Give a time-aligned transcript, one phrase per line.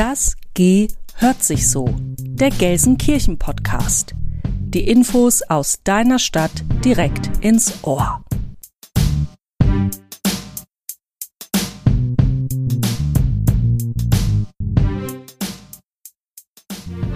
[0.00, 1.94] Das G hört sich so.
[2.18, 4.14] Der Gelsenkirchen Podcast.
[4.46, 8.24] Die Infos aus deiner Stadt direkt ins Ohr.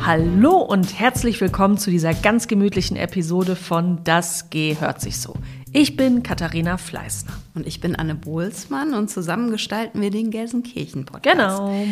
[0.02, 5.32] Hallo und herzlich willkommen zu dieser ganz gemütlichen Episode von Das G hört sich so.
[5.72, 7.32] Ich bin Katharina Fleißner.
[7.54, 11.34] Und ich bin Anne Bohlsmann und zusammen gestalten wir den Gelsenkirchen-Podcast.
[11.34, 11.86] Genau.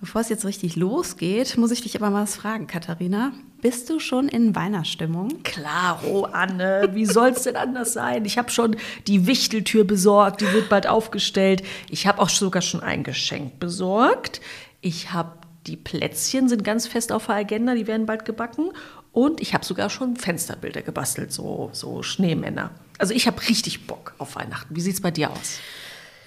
[0.00, 3.32] Bevor es jetzt richtig losgeht, muss ich dich aber mal was fragen, Katharina.
[3.60, 5.42] Bist du schon in Weihnachtsstimmung?
[5.42, 6.88] Klaro, Anne.
[6.94, 8.24] Wie soll es denn anders sein?
[8.24, 8.76] Ich habe schon
[9.06, 11.62] die Wichteltür besorgt, die wird bald aufgestellt.
[11.90, 14.40] Ich habe auch sogar schon ein Geschenk besorgt.
[14.80, 15.32] Ich habe
[15.66, 18.70] die Plätzchen sind ganz fest auf der Agenda, die werden bald gebacken.
[19.12, 22.70] Und ich habe sogar schon Fensterbilder gebastelt, so, so Schneemänner.
[22.96, 24.74] Also ich habe richtig Bock auf Weihnachten.
[24.74, 25.58] Wie sieht es bei dir aus?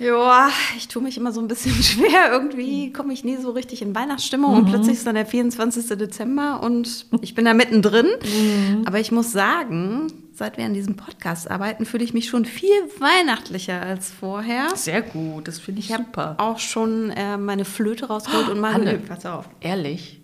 [0.04, 2.32] Ja, ich tue mich immer so ein bisschen schwer.
[2.32, 4.58] Irgendwie komme ich nie so richtig in Weihnachtsstimmung mhm.
[4.58, 5.98] und plötzlich ist dann der 24.
[5.98, 8.08] Dezember und ich bin da mittendrin.
[8.08, 8.84] Mhm.
[8.86, 12.70] Aber ich muss sagen, seit wir an diesem Podcast arbeiten, fühle ich mich schon viel
[13.00, 14.76] weihnachtlicher als vorher.
[14.76, 16.36] Sehr gut, das finde ich, ich super.
[16.38, 19.50] auch schon äh, meine Flöte rausgeholt oh, und mal Anne, pass auf.
[19.62, 20.20] Ehrlich?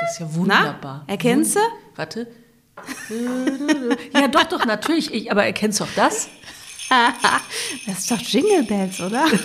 [0.00, 1.04] Das ist ja wunderbar.
[1.06, 1.60] Na, erkennst du?
[1.94, 2.26] Warte.
[4.14, 5.12] Ja, doch, doch, natürlich.
[5.12, 6.28] Ich, aber erkennst du auch das?
[7.86, 9.26] das ist doch Jingle Bells, oder?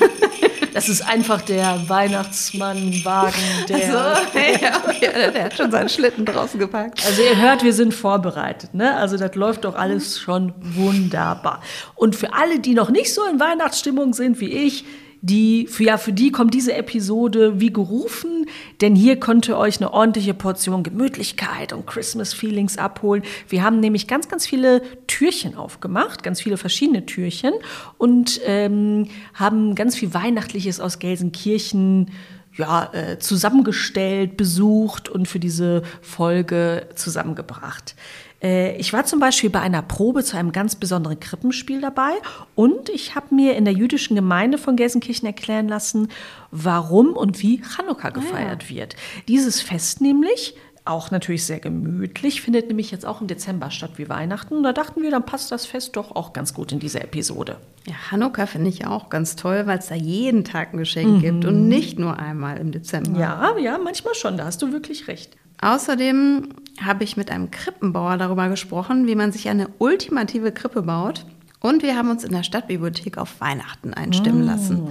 [0.73, 3.77] Das ist einfach der Weihnachtsmannwagen, der.
[3.77, 3.93] So,
[4.65, 7.05] ja, okay, der hat schon seinen Schlitten draußen gepackt.
[7.05, 8.97] Also ihr hört, wir sind vorbereitet, ne?
[8.97, 11.61] Also das läuft doch alles schon wunderbar.
[11.93, 14.83] Und für alle, die noch nicht so in Weihnachtsstimmung sind wie ich,
[15.23, 18.45] die, für, ja, für die kommt diese Episode wie gerufen,
[18.81, 23.23] denn hier könnt ihr euch eine ordentliche Portion Gemütlichkeit und Christmas Feelings abholen.
[23.47, 27.53] Wir haben nämlich ganz, ganz viele Türchen aufgemacht, ganz viele verschiedene Türchen
[27.97, 32.11] und ähm, haben ganz viel Weihnachtliches aus Gelsenkirchen
[32.57, 37.95] ja, äh, zusammengestellt, besucht und für diese Folge zusammengebracht.
[38.43, 42.11] Äh, ich war zum Beispiel bei einer Probe zu einem ganz besonderen Krippenspiel dabei
[42.55, 46.09] und ich habe mir in der jüdischen Gemeinde von Gelsenkirchen erklären lassen,
[46.51, 48.75] warum und wie Chanukka gefeiert ah, ja.
[48.75, 48.95] wird.
[49.27, 50.55] Dieses Fest nämlich
[50.85, 54.55] auch natürlich sehr gemütlich, findet nämlich jetzt auch im Dezember statt wie Weihnachten.
[54.55, 57.57] Und da dachten wir, dann passt das Fest doch auch ganz gut in diese Episode.
[57.87, 61.21] Ja, Hanukkah finde ich auch ganz toll, weil es da jeden Tag ein Geschenk mhm.
[61.21, 63.17] gibt und nicht nur einmal im Dezember.
[63.17, 65.37] Ja, ja, manchmal schon, da hast du wirklich recht.
[65.63, 66.49] Außerdem
[66.81, 71.25] habe ich mit einem Krippenbauer darüber gesprochen, wie man sich eine ultimative Krippe baut.
[71.61, 74.47] Und wir haben uns in der Stadtbibliothek auf Weihnachten einstimmen oh.
[74.47, 74.87] lassen.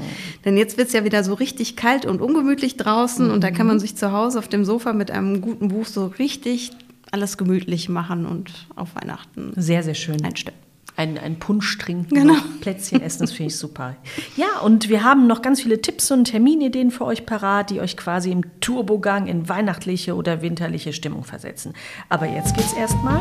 [0.46, 3.34] Denn jetzt wird es ja wieder so richtig kalt und ungemütlich draußen mhm.
[3.34, 3.80] und da kann man mhm.
[3.80, 6.70] sich zu Hause auf dem Sofa mit einem guten Buch so richtig
[7.10, 10.61] alles gemütlich machen und auf Weihnachten sehr, sehr schön einstimmen
[11.02, 12.34] ein, ein Punsch trinken, genau.
[12.60, 13.96] Plätzchen essen, das finde ich super.
[14.36, 17.96] Ja, und wir haben noch ganz viele Tipps und Terminideen für euch parat, die euch
[17.96, 21.74] quasi im Turbogang in weihnachtliche oder winterliche Stimmung versetzen.
[22.08, 23.20] Aber jetzt geht's erstmal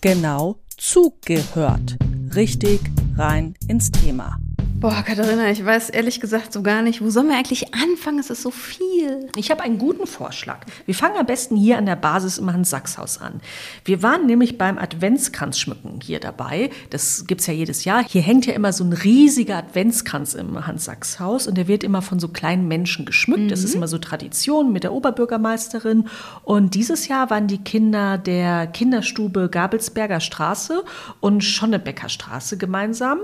[0.00, 1.96] genau zugehört.
[2.34, 2.80] Richtig
[3.16, 4.38] rein ins Thema.
[4.82, 8.18] Boah, Katharina, ich weiß ehrlich gesagt so gar nicht, wo sollen wir eigentlich anfangen?
[8.18, 9.28] Es ist so viel.
[9.36, 10.66] Ich habe einen guten Vorschlag.
[10.86, 13.40] Wir fangen am besten hier an der Basis im Hans-Sachs-Haus an.
[13.84, 16.70] Wir waren nämlich beim Adventskranzschmücken hier dabei.
[16.90, 18.02] Das gibt es ja jedes Jahr.
[18.04, 22.18] Hier hängt ja immer so ein riesiger Adventskranz im Hans-Sachs-Haus und der wird immer von
[22.18, 23.44] so kleinen Menschen geschmückt.
[23.44, 23.48] Mhm.
[23.50, 26.08] Das ist immer so Tradition mit der Oberbürgermeisterin.
[26.42, 30.82] Und dieses Jahr waren die Kinder der Kinderstube Gabelsberger Straße
[31.20, 33.20] und Schonnebecker Straße gemeinsam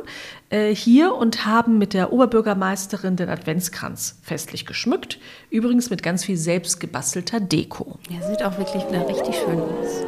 [0.50, 5.18] äh, hier und haben mit der Oberbürgermeisterin den Adventskranz festlich geschmückt.
[5.50, 7.98] Übrigens mit ganz viel selbst gebastelter Deko.
[8.08, 10.04] Ja, sieht auch wirklich wieder richtig schön aus.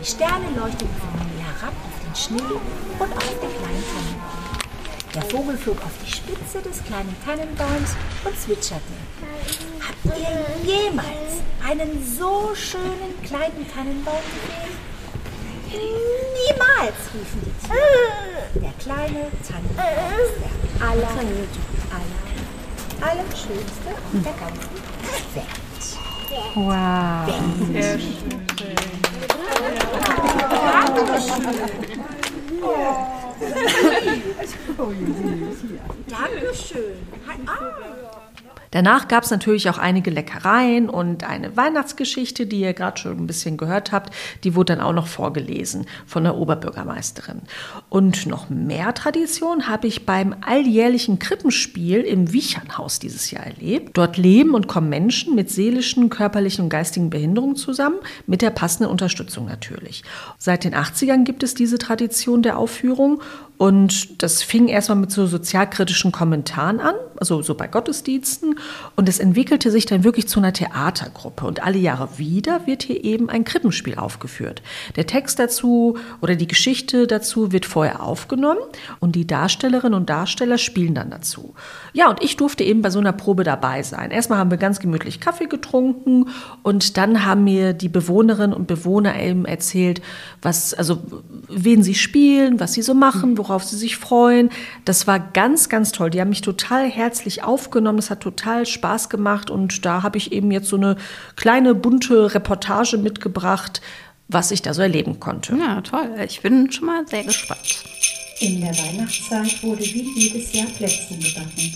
[0.00, 2.54] Die Sterne leuchteten vom Himmel herab auf den Schnee
[2.98, 4.37] und auf den kleinen Tannenbaum.
[5.14, 8.82] Der Vogel flog auf die Spitze des kleinen Tannenbaums und zwitscherte.
[9.80, 14.76] Habt ihr jemals einen so schönen kleinen Tannenbaum gesehen?
[15.70, 17.82] Niemals, riefen die Tiere.
[18.54, 21.12] Der kleine Tannenbaum ist der aller,
[21.96, 22.22] aller,
[23.10, 24.76] allerschönste auf der ganzen
[25.34, 25.58] Welt.
[26.54, 27.26] Wow.
[27.72, 28.38] Sehr schön.
[32.60, 33.27] Ja.
[36.08, 36.96] Dankeschön.
[37.46, 38.17] Ah.
[38.70, 43.26] Danach gab es natürlich auch einige Leckereien und eine Weihnachtsgeschichte, die ihr gerade schon ein
[43.26, 44.14] bisschen gehört habt.
[44.44, 47.42] Die wurde dann auch noch vorgelesen von der Oberbürgermeisterin.
[47.88, 53.96] Und noch mehr Tradition habe ich beim alljährlichen Krippenspiel im Wiechernhaus dieses Jahr erlebt.
[53.96, 58.90] Dort leben und kommen Menschen mit seelischen, körperlichen und geistigen Behinderungen zusammen, mit der passenden
[58.90, 60.02] Unterstützung natürlich.
[60.38, 63.22] Seit den 80ern gibt es diese Tradition der Aufführung
[63.58, 68.56] und das fing erstmal mit so sozialkritischen Kommentaren an, also so bei Gottesdiensten.
[68.94, 71.44] Und es entwickelte sich dann wirklich zu einer Theatergruppe.
[71.44, 74.62] Und alle Jahre wieder wird hier eben ein Krippenspiel aufgeführt.
[74.94, 78.60] Der Text dazu oder die Geschichte dazu wird vorher aufgenommen
[79.00, 81.54] und die Darstellerinnen und Darsteller spielen dann dazu.
[81.92, 84.12] Ja, und ich durfte eben bei so einer Probe dabei sein.
[84.12, 86.28] Erstmal haben wir ganz gemütlich Kaffee getrunken
[86.62, 90.00] und dann haben mir die Bewohnerinnen und Bewohner eben erzählt,
[90.42, 91.02] was, also
[91.48, 94.50] wen sie spielen, was sie so machen, worauf sie sich freuen.
[94.84, 96.10] Das war ganz, ganz toll.
[96.10, 97.98] Die haben mich total herzlich aufgenommen.
[97.98, 99.50] Das hat total Spaß gemacht.
[99.50, 100.96] Und da habe ich eben jetzt so eine
[101.36, 103.80] kleine bunte Reportage mitgebracht,
[104.28, 105.56] was ich da so erleben konnte.
[105.56, 106.10] Ja, toll.
[106.26, 107.84] Ich bin schon mal sehr gespannt.
[108.40, 111.74] In der Weihnachtszeit wurde wie jedes Jahr Plätzchen gebacken.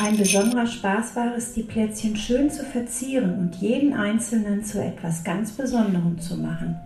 [0.00, 5.22] Ein besonderer Spaß war es, die Plätzchen schön zu verzieren und jeden einzelnen zu etwas
[5.22, 6.80] ganz Besonderem zu machen.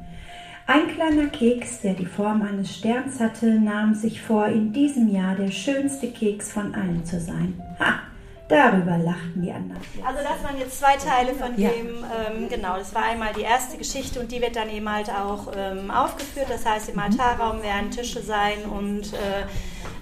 [0.68, 5.36] Ein kleiner Keks, der die Form eines Sterns hatte, nahm sich vor, in diesem Jahr
[5.36, 7.62] der schönste Keks von allen zu sein.
[7.78, 8.00] Ha!
[8.48, 9.80] Darüber lachten die anderen.
[10.04, 11.70] Also das waren jetzt zwei Teile von ja.
[11.70, 15.10] dem, ähm, genau, das war einmal die erste Geschichte und die wird dann eben halt
[15.10, 16.46] auch ähm, aufgeführt.
[16.48, 19.46] Das heißt, im Altarraum werden Tische sein und äh,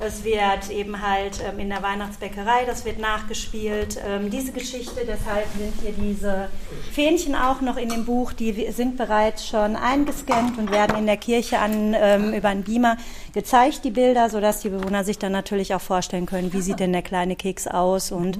[0.00, 3.98] es wird eben halt ähm, in der Weihnachtsbäckerei, das wird nachgespielt.
[4.06, 6.48] Ähm, diese Geschichte, deshalb sind hier diese
[6.92, 11.16] Fähnchen auch noch in dem Buch, die sind bereits schon eingescannt und werden in der
[11.16, 12.96] Kirche an, ähm, über einen Beamer
[13.32, 16.92] gezeigt, die Bilder, sodass die Bewohner sich dann natürlich auch vorstellen können, wie sieht denn
[16.92, 18.38] der kleine Keks aus und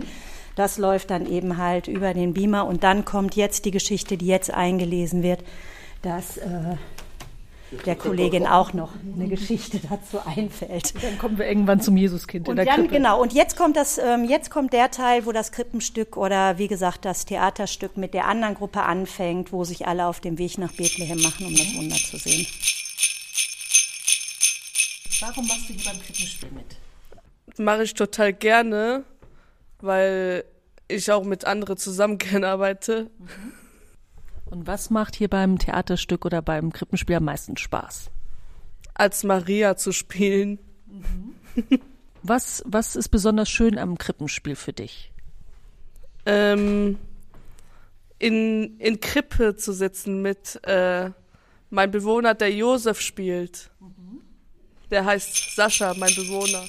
[0.57, 4.27] das läuft dann eben halt über den Beamer und dann kommt jetzt die Geschichte, die
[4.27, 5.41] jetzt eingelesen wird,
[6.03, 6.77] dass äh,
[7.83, 10.95] der Kollegin auch noch eine Geschichte dazu einfällt.
[11.03, 12.95] Dann kommen wir irgendwann zum Jesuskind und in der dann, Krippe.
[12.95, 16.69] Genau, und jetzt kommt, das, ähm, jetzt kommt der Teil, wo das Krippenstück oder wie
[16.69, 20.73] gesagt das Theaterstück mit der anderen Gruppe anfängt, wo sich alle auf dem Weg nach
[20.73, 22.47] Bethlehem machen, um das Wunder zu sehen.
[25.21, 27.59] Warum machst du hier beim Krippenspiel mit?
[27.59, 29.05] Mache ich total gerne,
[29.81, 30.45] weil
[30.89, 33.11] ich auch mit anderen zusammen gerne arbeite.
[33.19, 33.64] Mhm.
[34.47, 38.11] Und was macht hier beim Theaterstück oder beim Krippenspiel am meisten Spaß?
[38.95, 40.59] Als Maria zu spielen.
[40.87, 41.81] Mhm.
[42.23, 45.13] was, was ist besonders schön am Krippenspiel für dich?
[46.27, 46.99] Ähm,
[48.19, 51.11] in, in Krippe zu sitzen mit äh,
[51.71, 53.71] meinem Bewohner, der Josef spielt.
[53.81, 54.21] Mhm.
[54.91, 56.65] Der heißt Sascha, mein Bewohner.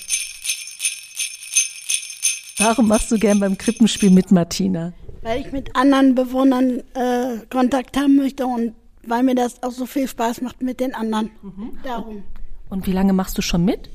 [2.57, 4.93] Warum machst du gern beim Krippenspiel mit, Martina?
[5.25, 8.75] weil ich mit anderen Bewohnern äh, Kontakt haben möchte und
[9.07, 11.31] weil mir das auch so viel Spaß macht mit den anderen.
[11.41, 11.79] Mhm.
[11.83, 12.23] Darum.
[12.69, 13.89] Und wie lange machst du schon mit?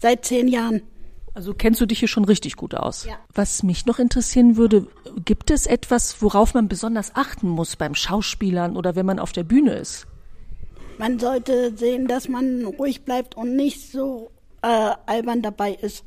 [0.00, 0.82] Seit zehn Jahren.
[1.34, 3.06] Also kennst du dich hier schon richtig gut aus.
[3.06, 3.14] Ja.
[3.32, 4.88] Was mich noch interessieren würde,
[5.24, 9.44] gibt es etwas, worauf man besonders achten muss beim Schauspielern oder wenn man auf der
[9.44, 10.08] Bühne ist?
[10.98, 14.32] Man sollte sehen, dass man ruhig bleibt und nicht so
[14.62, 16.04] äh, albern dabei ist.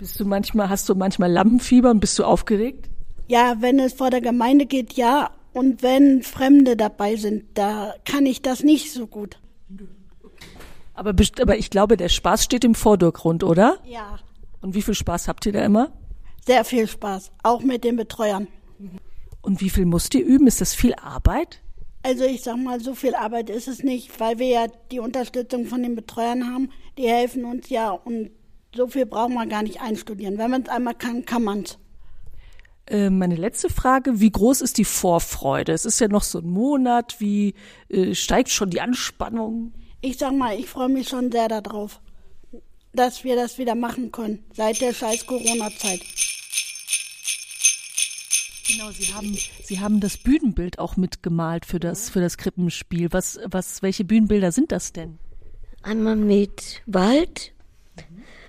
[0.00, 2.88] Bist du manchmal, hast du manchmal Lampenfieber und bist du aufgeregt?
[3.28, 5.30] Ja, wenn es vor der Gemeinde geht, ja.
[5.52, 9.38] Und wenn Fremde dabei sind, da kann ich das nicht so gut.
[10.94, 13.76] Aber, aber ich glaube, der Spaß steht im Vordergrund, oder?
[13.84, 14.18] Ja.
[14.62, 15.92] Und wie viel Spaß habt ihr da immer?
[16.46, 18.48] Sehr viel Spaß, auch mit den Betreuern.
[19.42, 20.46] Und wie viel musst ihr üben?
[20.46, 21.60] Ist das viel Arbeit?
[22.02, 25.66] Also ich sag mal, so viel Arbeit ist es nicht, weil wir ja die Unterstützung
[25.66, 26.70] von den Betreuern haben.
[26.96, 28.30] Die helfen uns ja und
[28.74, 30.38] so viel brauchen wir gar nicht einstudieren.
[30.38, 31.78] Wenn man es einmal kann, kann man es.
[32.86, 35.72] Äh, meine letzte Frage, wie groß ist die Vorfreude?
[35.72, 37.54] Es ist ja noch so ein Monat, wie
[37.88, 39.72] äh, steigt schon die Anspannung?
[40.00, 42.00] Ich sag mal, ich freue mich schon sehr darauf,
[42.92, 46.00] dass wir das wieder machen können, seit der scheiß Corona-Zeit.
[48.66, 53.12] Genau, Sie haben, Sie haben das Bühnenbild auch mitgemalt für das, für das Krippenspiel.
[53.12, 55.18] Was, was, welche Bühnenbilder sind das denn?
[55.82, 57.52] Einmal mit Wald,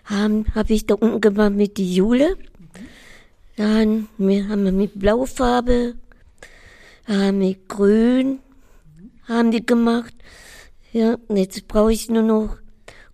[0.06, 2.38] habe hab ich da unten gemacht mit die Jule.
[3.56, 5.96] Dann haben wir mit Blaufarbe,
[7.08, 8.40] haben mit Grün,
[9.28, 10.14] haben die gemacht.
[10.94, 12.58] Ja, jetzt brauche ich nur noch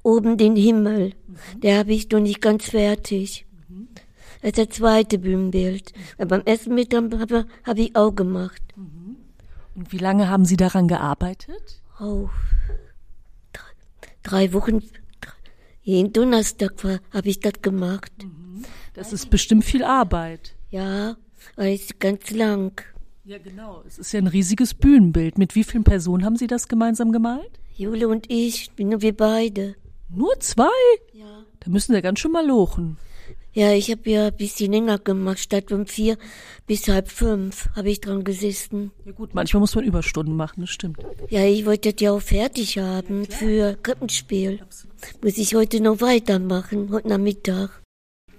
[0.03, 1.13] oben den Himmel.
[1.57, 3.45] Der habe ich noch nicht ganz fertig.
[4.41, 5.93] Das ist das zweite Bühnenbild.
[6.17, 8.61] Aber beim ersten Bild habe hab ich auch gemacht.
[9.75, 11.81] Und wie lange haben Sie daran gearbeitet?
[11.99, 12.29] Oh,
[13.53, 13.61] drei,
[14.23, 14.81] drei Wochen.
[15.87, 16.73] Jeden Donnerstag
[17.13, 18.11] habe ich das gemacht.
[18.93, 20.53] Das ist bestimmt viel Arbeit.
[20.69, 21.15] Ja,
[21.55, 22.83] weil es ist ganz lang.
[23.23, 23.83] Ja, genau.
[23.87, 25.37] Es ist ja ein riesiges Bühnenbild.
[25.37, 27.61] Mit wie vielen Personen haben Sie das gemeinsam gemalt?
[27.73, 29.77] Jule und ich, nur wir beide.
[30.09, 30.67] Nur zwei?
[31.13, 31.45] Ja.
[31.61, 32.97] Da müssen Sie ganz schön mal lochen.
[33.57, 35.39] Ja, ich habe ja ein bisschen länger gemacht.
[35.39, 36.19] Statt um vier
[36.67, 38.91] bis halb fünf habe ich dran gesessen.
[39.03, 40.99] Ja gut, manchmal muss man Überstunden machen, das stimmt.
[41.29, 44.59] Ja, ich wollte das ja auch fertig haben für Krippenspiel.
[45.23, 47.81] Muss ich heute noch weitermachen, heute Nachmittag.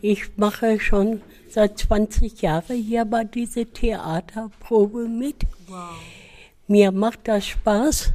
[0.03, 5.39] Ich mache schon seit 20 Jahren hier bei dieser Theaterprobe mit.
[6.69, 8.13] Mir macht das Spaß.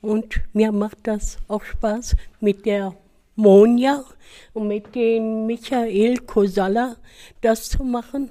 [0.00, 2.94] Und mir macht das auch Spaß mit der
[3.36, 4.04] Monja
[4.52, 6.96] und mit dem Michael Kosalla
[7.40, 8.30] das zu machen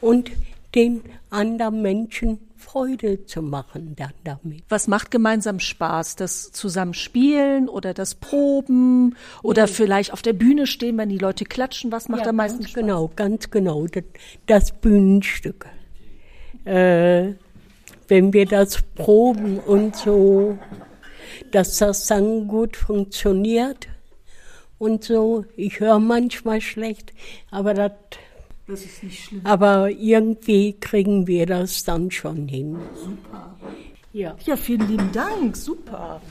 [0.00, 0.30] und
[0.74, 4.64] den anderen Menschen Freude zu machen dann damit.
[4.68, 6.16] Was macht gemeinsam Spaß?
[6.16, 11.92] Das Zusammenspielen oder das Proben oder vielleicht auf der Bühne stehen, wenn die Leute klatschen?
[11.92, 12.74] Was macht Ja, am meisten Spaß?
[12.74, 13.86] Genau, ganz genau.
[13.86, 14.04] Das,
[14.46, 15.66] das Bühnenstück.
[16.64, 17.34] Äh,
[18.08, 20.58] wenn wir das proben und so,
[21.52, 23.88] dass das dann gut funktioniert
[24.78, 25.44] und so.
[25.56, 27.12] Ich höre manchmal schlecht,
[27.50, 27.92] aber das,
[28.66, 29.40] Das ist nicht schlimm.
[29.44, 32.76] aber irgendwie kriegen wir das dann schon hin.
[34.16, 34.34] Ja.
[34.46, 35.58] Ja, vielen lieben Dank.
[35.58, 36.22] Super.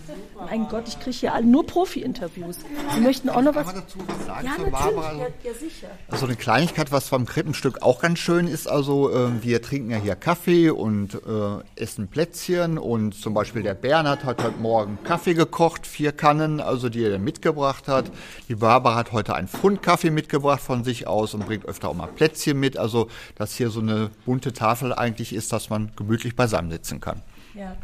[0.50, 2.58] Mein Gott, ich kriege hier alle nur Profi-Interviews.
[2.96, 3.68] Sie möchten auch noch was?
[3.68, 4.72] Kann man dazu was sagen Ja, natürlich.
[4.72, 5.14] Barbara?
[5.14, 5.88] Ja, ja, sicher.
[6.10, 9.98] Also eine Kleinigkeit, was beim Krippenstück auch ganz schön ist, also äh, wir trinken ja
[9.98, 15.36] hier Kaffee und äh, essen Plätzchen und zum Beispiel der Bernhard hat heute Morgen Kaffee
[15.36, 18.06] gekocht, vier Kannen, also die er mitgebracht hat.
[18.50, 21.94] Die Barbara hat heute einen Pfund Kaffee mitgebracht von sich aus und bringt öfter auch
[21.94, 26.36] mal Plätzchen mit, also dass hier so eine bunte Tafel eigentlich ist, dass man gemütlich
[26.36, 27.22] beisammen sitzen kann.
[27.56, 27.76] Ja.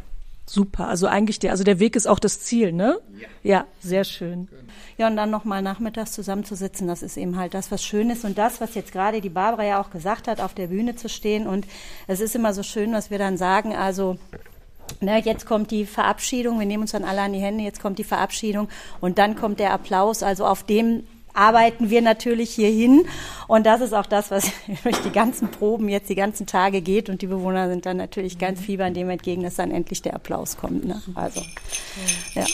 [0.46, 0.88] Super.
[0.88, 3.00] Also eigentlich der, also der Weg ist auch das Ziel, ne?
[3.20, 3.28] Ja.
[3.44, 4.50] Ja, sehr schön.
[4.98, 8.26] Ja, und dann nochmal nachmittags zusammenzusitzen, das ist eben halt das, was schön ist.
[8.26, 11.10] Und das, was jetzt gerade die Barbara ja auch gesagt hat, auf der Bühne zu
[11.10, 11.48] stehen.
[11.48, 11.66] Und
[12.08, 14.18] es ist immer so schön, was wir dann sagen, also
[15.00, 17.98] Ne, jetzt kommt die Verabschiedung, wir nehmen uns dann alle an die Hände, jetzt kommt
[17.98, 18.68] die Verabschiedung
[19.00, 20.22] und dann kommt der Applaus.
[20.22, 23.06] Also auf dem arbeiten wir natürlich hier hin.
[23.48, 24.52] Und das ist auch das, was
[24.84, 27.10] durch die ganzen Proben jetzt die ganzen Tage geht.
[27.10, 30.58] Und die Bewohner sind dann natürlich ganz fiebern dem entgegen, dass dann endlich der Applaus
[30.58, 30.86] kommt.
[30.86, 31.02] Ne?
[31.16, 31.42] Also,
[32.34, 32.46] ja.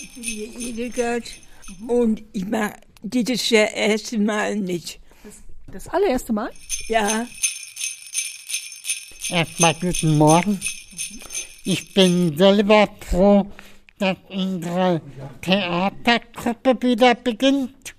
[0.00, 1.24] Ich bin hier Hildegard
[1.86, 4.98] und ich mache dieses Jahr erste Mal mit.
[5.70, 6.50] Das allererste Mal?
[6.86, 7.26] Ja,
[9.30, 10.58] Erstmal guten Morgen.
[11.62, 13.44] Ich bin selber froh,
[13.98, 15.00] dass unsere
[15.40, 17.94] Theatergruppe wieder beginnt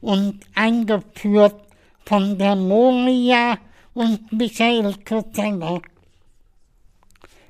[0.00, 1.56] und eingeführt
[2.04, 3.58] von der Moria
[3.94, 5.80] und Michael Kutzeller.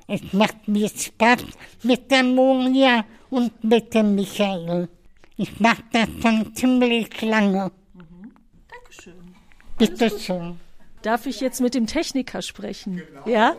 [0.07, 1.45] Es macht mir Spaß
[1.83, 4.89] mit der Moria und mit dem Michael.
[5.37, 7.71] Ich mache das schon ziemlich lange.
[8.67, 9.35] Dankeschön.
[9.77, 10.59] Bitte schön.
[11.01, 13.01] Darf ich jetzt mit dem Techniker sprechen?
[13.25, 13.55] Ja?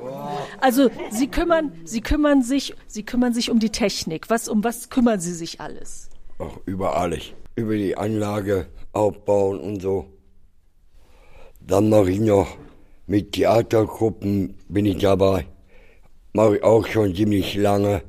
[0.61, 4.29] Also Sie kümmern, Sie kümmern sich, Sie kümmern sich um die Technik.
[4.29, 6.11] Was, um was kümmern Sie sich alles?
[6.39, 7.33] Auch über alles.
[7.57, 10.07] Über die Anlage aufbauen und so.
[11.61, 12.57] Dann mache ich noch
[13.07, 15.47] mit Theatergruppen bin ich dabei.
[16.33, 18.03] Mache ich auch schon ziemlich lange.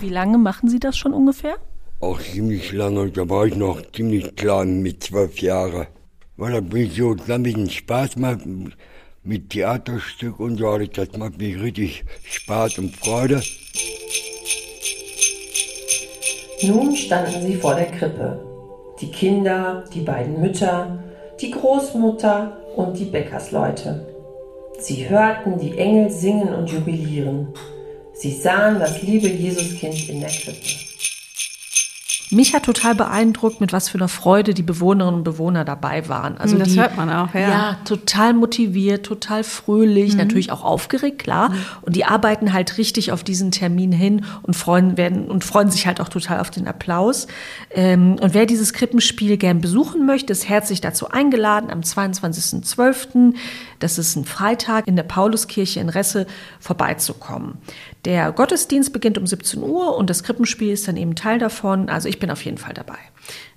[0.00, 1.56] Wie lange machen Sie das schon ungefähr?
[2.00, 3.10] Auch ziemlich lange.
[3.10, 5.86] Da war ich noch ziemlich klein mit zwölf Jahren.
[6.42, 8.40] Weil bin ich so, bisschen Spaß macht
[9.22, 10.76] mit Theaterstück und so.
[10.76, 13.40] Das macht mir richtig Spaß und Freude.
[16.64, 18.44] Nun standen sie vor der Krippe.
[19.00, 20.98] Die Kinder, die beiden Mütter,
[21.40, 24.04] die Großmutter und die Bäckersleute.
[24.80, 27.54] Sie hörten die Engel singen und jubilieren.
[28.14, 30.91] Sie sahen das liebe Jesuskind in der Krippe.
[32.32, 36.38] Mich hat total beeindruckt, mit was für einer Freude die Bewohnerinnen und Bewohner dabei waren.
[36.38, 37.40] Also Das die, hört man auch, ja.
[37.40, 40.18] Ja, total motiviert, total fröhlich, Mhm.
[40.18, 41.52] natürlich auch aufgeregt, klar.
[41.82, 45.86] Und die arbeiten halt richtig auf diesen Termin hin und freuen werden und freuen sich
[45.86, 47.26] halt auch total auf den Applaus.
[47.70, 53.34] Ähm, und wer dieses Krippenspiel gern besuchen möchte, ist herzlich dazu eingeladen am 22.12.,
[53.82, 56.26] das ist ein Freitag, in der Pauluskirche in Resse
[56.60, 57.58] vorbeizukommen.
[58.04, 61.88] Der Gottesdienst beginnt um 17 Uhr und das Krippenspiel ist dann eben Teil davon.
[61.88, 62.98] Also ich bin auf jeden Fall dabei.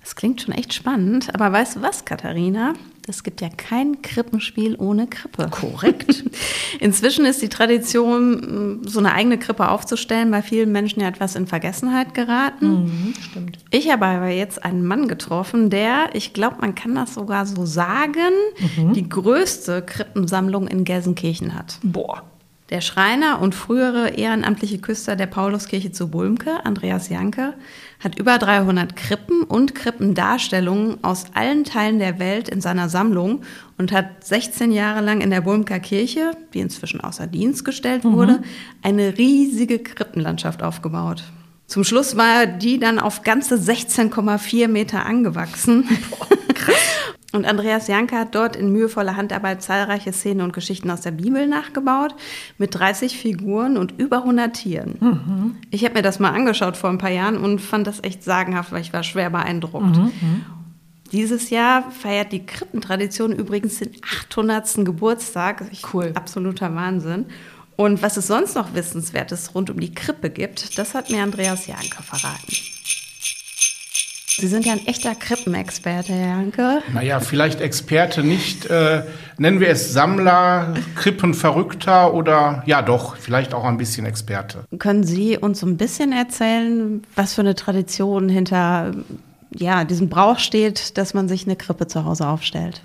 [0.06, 1.34] Das klingt schon echt spannend.
[1.34, 2.74] Aber weißt du was, Katharina?
[3.08, 5.48] Es gibt ja kein Krippenspiel ohne Krippe.
[5.50, 6.22] Korrekt.
[6.78, 11.48] Inzwischen ist die Tradition, so eine eigene Krippe aufzustellen, bei vielen Menschen ja etwas in
[11.48, 12.84] Vergessenheit geraten.
[12.84, 13.58] Mhm, stimmt.
[13.72, 17.66] Ich habe aber jetzt einen Mann getroffen, der, ich glaube, man kann das sogar so
[17.66, 18.30] sagen,
[18.76, 18.92] Mhm.
[18.92, 21.78] die größte Krippensammlung in Gelsenkirchen hat.
[21.82, 22.22] Boah.
[22.70, 27.54] Der Schreiner und frühere ehrenamtliche Küster der Pauluskirche zu Bulmke, Andreas Janke,
[28.00, 33.42] hat über 300 Krippen und Krippendarstellungen aus allen Teilen der Welt in seiner Sammlung
[33.78, 38.42] und hat 16 Jahre lang in der Bulmker Kirche, die inzwischen außer Dienst gestellt wurde,
[38.82, 41.24] eine riesige Krippenlandschaft aufgebaut.
[41.66, 45.88] Zum Schluss war die dann auf ganze 16,4 Meter angewachsen.
[47.32, 51.46] Und Andreas Janke hat dort in mühevoller Handarbeit zahlreiche Szenen und Geschichten aus der Bibel
[51.46, 52.14] nachgebaut,
[52.56, 55.56] mit 30 Figuren und über 100 Tieren.
[55.70, 58.72] Ich habe mir das mal angeschaut vor ein paar Jahren und fand das echt sagenhaft,
[58.72, 59.98] weil ich war schwer beeindruckt.
[61.12, 63.92] Dieses Jahr feiert die Krippentradition übrigens den
[64.30, 64.84] 800.
[64.84, 65.64] Geburtstag.
[65.92, 66.12] Cool.
[66.14, 67.26] Absoluter Wahnsinn.
[67.76, 71.66] Und was es sonst noch Wissenswertes rund um die Krippe gibt, das hat mir Andreas
[71.66, 72.75] Janke verraten.
[74.38, 76.82] Sie sind ja ein echter Krippenexperte, Herr Janke.
[76.92, 78.66] Naja, vielleicht Experte nicht.
[78.66, 79.04] Äh,
[79.38, 84.64] nennen wir es Sammler, Krippenverrückter oder ja doch, vielleicht auch ein bisschen Experte.
[84.78, 88.92] Können Sie uns so ein bisschen erzählen, was für eine Tradition hinter
[89.54, 92.82] ja, diesem Brauch steht, dass man sich eine Krippe zu Hause aufstellt?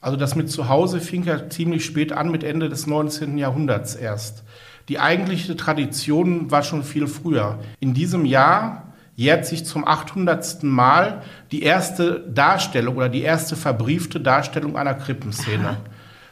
[0.00, 3.36] Also das mit zu Hause fing ja ziemlich spät an, mit Ende des 19.
[3.36, 4.44] Jahrhunderts erst.
[4.88, 7.58] Die eigentliche Tradition war schon viel früher.
[7.80, 8.83] In diesem Jahr
[9.16, 10.62] jährt sich zum 800.
[10.62, 15.76] Mal die erste Darstellung oder die erste verbriefte Darstellung einer Krippenszene.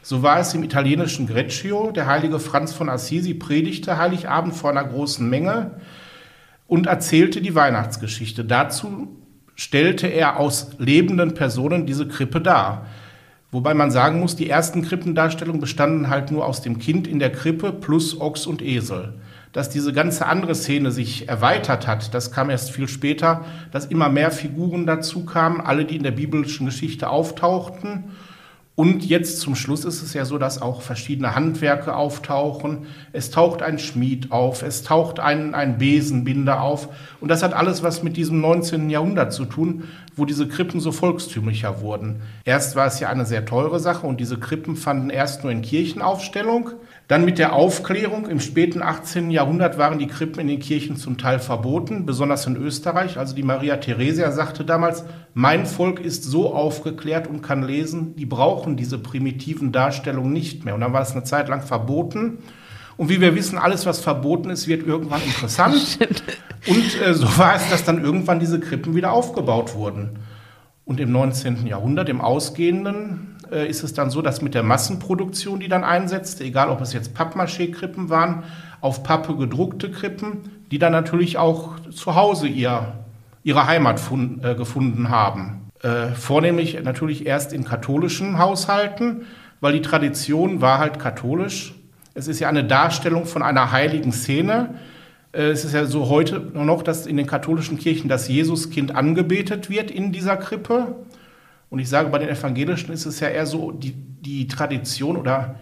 [0.03, 1.93] So war es im italienischen Greccio.
[1.93, 5.73] Der heilige Franz von Assisi predigte Heiligabend vor einer großen Menge
[6.67, 8.45] und erzählte die Weihnachtsgeschichte.
[8.45, 9.17] Dazu
[9.55, 12.87] stellte er aus lebenden Personen diese Krippe dar.
[13.53, 17.31] Wobei man sagen muss, die ersten Krippendarstellungen bestanden halt nur aus dem Kind in der
[17.31, 19.15] Krippe plus Ochs und Esel.
[19.53, 24.09] Dass diese ganze andere Szene sich erweitert hat, das kam erst viel später, dass immer
[24.09, 28.05] mehr Figuren dazu kamen, alle, die in der biblischen Geschichte auftauchten.
[28.75, 32.87] Und jetzt zum Schluss ist es ja so, dass auch verschiedene Handwerke auftauchen.
[33.13, 36.89] Es taucht ein Schmied auf, es taucht ein, ein Besenbinder auf.
[37.21, 38.89] Und das hat alles was mit diesem 19.
[38.89, 39.85] Jahrhundert zu tun,
[40.17, 42.23] wo diese Krippen so volkstümlicher wurden.
[42.45, 45.61] Erst war es ja eine sehr teure Sache und diese Krippen fanden erst nur in
[45.61, 46.71] Kirchenaufstellung.
[47.09, 49.31] Dann mit der Aufklärung im späten 18.
[49.31, 53.19] Jahrhundert waren die Krippen in den Kirchen zum Teil verboten, besonders in Österreich.
[53.19, 58.25] Also die Maria Theresia sagte damals, mein Volk ist so aufgeklärt und kann lesen, die
[58.25, 60.75] brauchen diese primitiven Darstellungen nicht mehr.
[60.75, 62.39] Und dann war es eine Zeit lang verboten.
[62.97, 65.99] Und wie wir wissen, alles, was verboten ist, wird irgendwann interessant.
[66.67, 70.21] und äh, so war es, dass dann irgendwann diese Krippen wieder aufgebaut wurden.
[70.85, 71.67] Und im 19.
[71.67, 76.45] Jahrhundert, im Ausgehenden, äh, ist es dann so, dass mit der Massenproduktion, die dann einsetzte,
[76.45, 78.45] egal ob es jetzt Pappmaché-Krippen waren,
[78.81, 82.95] auf Pappe gedruckte Krippen, die dann natürlich auch zu Hause ihr,
[83.45, 85.71] ihre Heimat fun, äh, gefunden haben.
[85.83, 89.27] Äh, vornehmlich natürlich erst in katholischen Haushalten,
[89.61, 91.75] weil die Tradition war halt katholisch.
[92.15, 94.75] Es ist ja eine Darstellung von einer heiligen Szene.
[95.33, 99.71] Äh, Es ist ja so heute noch, dass in den katholischen Kirchen das Jesuskind angebetet
[99.71, 100.95] wird in dieser Krippe.
[101.73, 105.55] Und ich sage, bei den Evangelischen ist es ja eher so die, die Tradition oder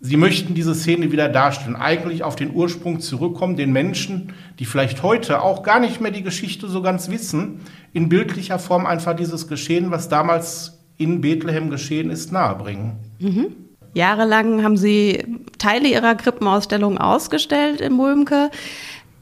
[0.00, 5.02] sie möchten diese Szene wieder darstellen, eigentlich auf den Ursprung zurückkommen, den Menschen, die vielleicht
[5.02, 7.60] heute auch gar nicht mehr die Geschichte so ganz wissen,
[7.92, 12.92] in bildlicher Form einfach dieses Geschehen, was damals in Bethlehem geschehen ist, nahebringen.
[13.18, 13.48] Mhm.
[13.92, 15.26] Jahrelang haben Sie
[15.58, 18.50] Teile Ihrer Krippenausstellung ausgestellt in Mulmke.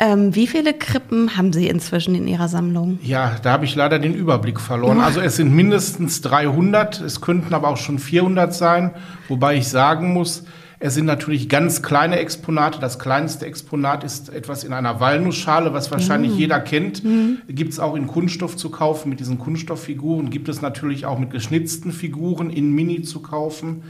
[0.01, 2.99] Ähm, wie viele Krippen haben Sie inzwischen in Ihrer Sammlung?
[3.03, 5.01] Ja, da habe ich leider den Überblick verloren.
[5.01, 8.93] Also es sind mindestens 300, es könnten aber auch schon 400 sein,
[9.29, 10.45] wobei ich sagen muss,
[10.81, 12.79] es sind natürlich ganz kleine Exponate.
[12.79, 16.39] Das kleinste Exponat ist etwas in einer Walnussschale, was wahrscheinlich Mhm.
[16.39, 17.03] jeder kennt.
[17.49, 20.31] Gibt es auch in Kunststoff zu kaufen, mit diesen Kunststofffiguren.
[20.31, 23.83] Gibt es natürlich auch mit geschnitzten Figuren in Mini zu kaufen.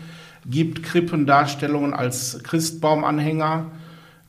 [0.46, 3.66] Gibt Krippendarstellungen als Christbaumanhänger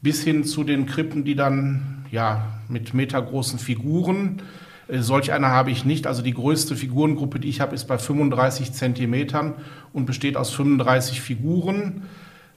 [0.01, 4.41] bis hin zu den Krippen, die dann ja mit metergroßen Figuren.
[4.87, 6.07] Äh, Solch eine habe ich nicht.
[6.07, 9.53] Also die größte Figurengruppe, die ich habe, ist bei 35 Zentimetern
[9.93, 12.03] und besteht aus 35 Figuren.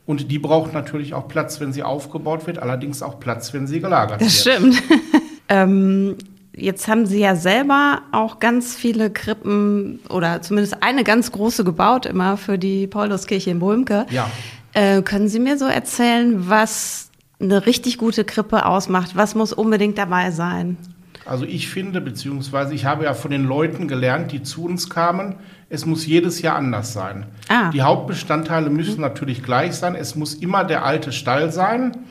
[0.04, 3.80] Und die braucht natürlich auch Platz, wenn sie aufgebaut wird, allerdings auch Platz, wenn sie
[3.80, 4.56] gelagert Das wird.
[4.56, 4.82] stimmt.
[5.48, 6.16] ähm,
[6.54, 12.04] jetzt haben Sie ja selber auch ganz viele Krippen oder zumindest eine ganz große gebaut
[12.06, 14.06] immer für die Pauluskirche in Bulmke.
[14.10, 14.28] Ja.
[14.74, 17.11] Äh, können Sie mir so erzählen, was
[17.42, 19.16] eine richtig gute Krippe ausmacht?
[19.16, 20.76] Was muss unbedingt dabei sein?
[21.24, 25.36] Also ich finde, beziehungsweise ich habe ja von den Leuten gelernt, die zu uns kamen,
[25.68, 27.26] es muss jedes Jahr anders sein.
[27.48, 27.70] Ah.
[27.70, 29.94] Die Hauptbestandteile müssen natürlich gleich sein.
[29.94, 31.96] Es muss immer der alte Stall sein.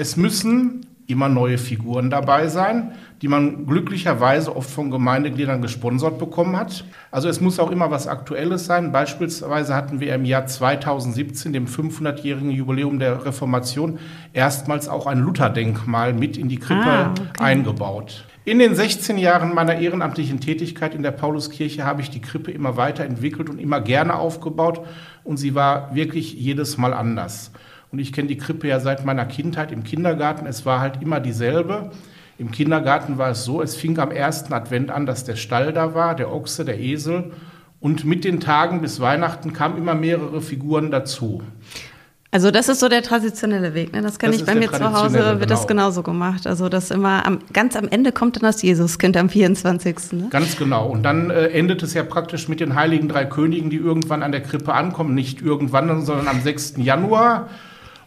[0.00, 6.56] Es müssen immer neue Figuren dabei sein, die man glücklicherweise oft von Gemeindegliedern gesponsert bekommen
[6.56, 6.84] hat.
[7.10, 8.92] Also es muss auch immer was Aktuelles sein.
[8.92, 13.98] Beispielsweise hatten wir im Jahr 2017, dem 500-jährigen Jubiläum der Reformation,
[14.32, 17.22] erstmals auch ein Lutherdenkmal mit in die Krippe Ah, okay.
[17.42, 18.24] eingebaut.
[18.44, 22.76] In den 16 Jahren meiner ehrenamtlichen Tätigkeit in der Pauluskirche habe ich die Krippe immer
[22.76, 24.80] weiterentwickelt und immer gerne aufgebaut
[25.24, 27.50] und sie war wirklich jedes Mal anders.
[27.90, 30.46] Und ich kenne die Krippe ja seit meiner Kindheit im Kindergarten.
[30.46, 31.90] Es war halt immer dieselbe.
[32.38, 35.94] Im Kindergarten war es so, es fing am ersten Advent an, dass der Stall da
[35.94, 37.32] war, der Ochse, der Esel.
[37.80, 41.42] Und mit den Tagen bis Weihnachten kamen immer mehrere Figuren dazu.
[42.30, 43.92] Also das ist so der traditionelle Weg.
[43.92, 44.02] Ne?
[44.02, 45.82] Das kenne Das ich bei mir zu Hause, wird das genau.
[45.82, 46.46] genauso gemacht.
[46.46, 50.12] Also das immer am, ganz am Ende kommt dann das Jesuskind am 24.
[50.12, 50.26] Ne?
[50.30, 50.88] Ganz genau.
[50.88, 54.30] Und dann äh, endet es ja praktisch mit den heiligen drei Königen, die irgendwann an
[54.30, 55.14] der Krippe ankommen.
[55.14, 56.74] Nicht irgendwann, sondern am 6.
[56.76, 57.48] Januar.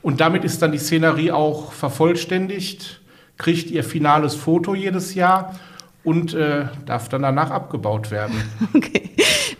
[0.04, 3.01] Und damit ist dann die Szenerie auch vervollständigt,
[3.42, 5.56] kriegt ihr finales Foto jedes Jahr
[6.04, 8.36] und äh, darf dann danach abgebaut werden.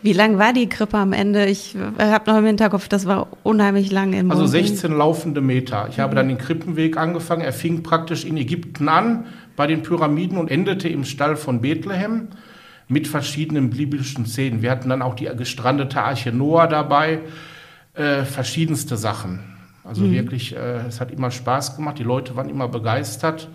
[0.02, 1.46] Wie lang war die Krippe am Ende?
[1.46, 4.52] Ich äh, habe noch im Hinterkopf, das war unheimlich lang im Also Boden.
[4.52, 5.86] 16 laufende Meter.
[5.90, 6.16] Ich habe Mhm.
[6.16, 7.42] dann den Krippenweg angefangen.
[7.42, 12.28] Er fing praktisch in Ägypten an, bei den Pyramiden und endete im Stall von Bethlehem
[12.88, 14.62] mit verschiedenen biblischen Szenen.
[14.62, 17.20] Wir hatten dann auch die gestrandete Arche Noah dabei,
[17.94, 19.40] äh, verschiedenste Sachen.
[19.84, 20.12] Also Mhm.
[20.12, 23.48] wirklich, äh, es hat immer Spaß gemacht, die Leute waren immer begeistert.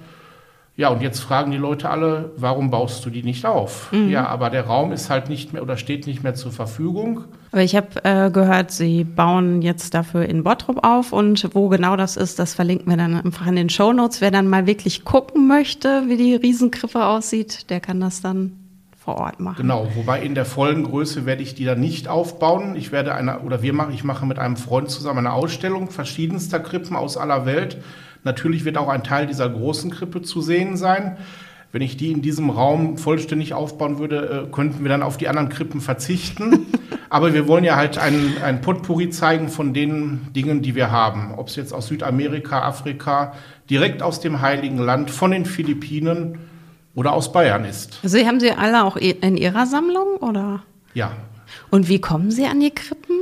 [0.77, 3.91] Ja, und jetzt fragen die Leute alle, warum baust du die nicht auf?
[3.91, 4.11] Mhm.
[4.11, 7.23] Ja, aber der Raum ist halt nicht mehr oder steht nicht mehr zur Verfügung.
[7.51, 11.95] Aber ich habe äh, gehört, Sie bauen jetzt dafür in Bottrop auf und wo genau
[11.95, 14.21] das ist, das verlinken wir dann einfach in den Shownotes.
[14.21, 18.51] Wer dann mal wirklich gucken möchte, wie die Riesenkrippe aussieht, der kann das dann
[19.03, 19.57] vor Ort machen.
[19.57, 22.75] Genau, wobei in der vollen Größe werde ich die dann nicht aufbauen.
[22.75, 26.59] Ich werde eine, oder wir machen, ich mache mit einem Freund zusammen eine Ausstellung verschiedenster
[26.59, 27.77] Krippen aus aller Welt.
[28.23, 31.17] Natürlich wird auch ein Teil dieser großen Krippe zu sehen sein.
[31.73, 35.27] Wenn ich die in diesem Raum vollständig aufbauen würde, äh, könnten wir dann auf die
[35.27, 36.65] anderen Krippen verzichten.
[37.09, 41.33] Aber wir wollen ja halt ein, ein Potpourri zeigen von den Dingen, die wir haben.
[41.37, 43.33] Ob es jetzt aus Südamerika, Afrika,
[43.69, 46.39] direkt aus dem Heiligen Land, von den Philippinen
[46.95, 47.99] oder aus Bayern ist.
[48.03, 50.63] Also haben Sie alle auch i- in Ihrer Sammlung oder?
[50.93, 51.11] Ja,
[51.69, 53.15] Und wie kommen Sie an die Krippen?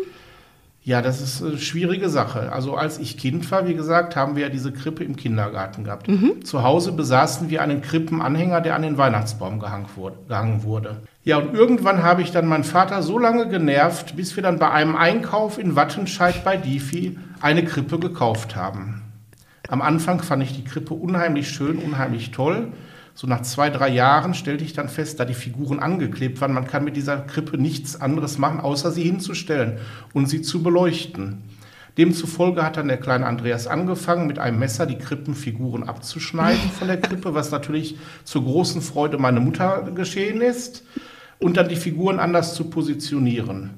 [0.86, 2.52] Ja, das ist eine schwierige Sache.
[2.54, 6.08] Also als ich Kind war, wie gesagt, haben wir ja diese Krippe im Kindergarten gehabt.
[6.08, 6.46] Mhm.
[6.46, 10.98] Zu Hause besaßen wir einen Krippenanhänger, der an den Weihnachtsbaum gehangen wurde, gehangen wurde.
[11.24, 14.70] Ja, und irgendwann habe ich dann meinen Vater so lange genervt, bis wir dann bei
[14.70, 19.02] einem Einkauf in Wattenscheid bei Difi eine Krippe gekauft haben.
[19.68, 22.74] Am Anfang fand ich die Krippe unheimlich schön, unheimlich toll.
[23.18, 26.68] So nach zwei, drei Jahren stellte ich dann fest, da die Figuren angeklebt waren, man
[26.68, 29.78] kann mit dieser Krippe nichts anderes machen, außer sie hinzustellen
[30.14, 31.42] und sie zu beleuchten.
[31.98, 37.00] Demzufolge hat dann der kleine Andreas angefangen, mit einem Messer die Krippenfiguren abzuschneiden von der
[37.00, 40.84] Krippe, was natürlich zur großen Freude meiner Mutter geschehen ist,
[41.40, 43.72] und dann die Figuren anders zu positionieren.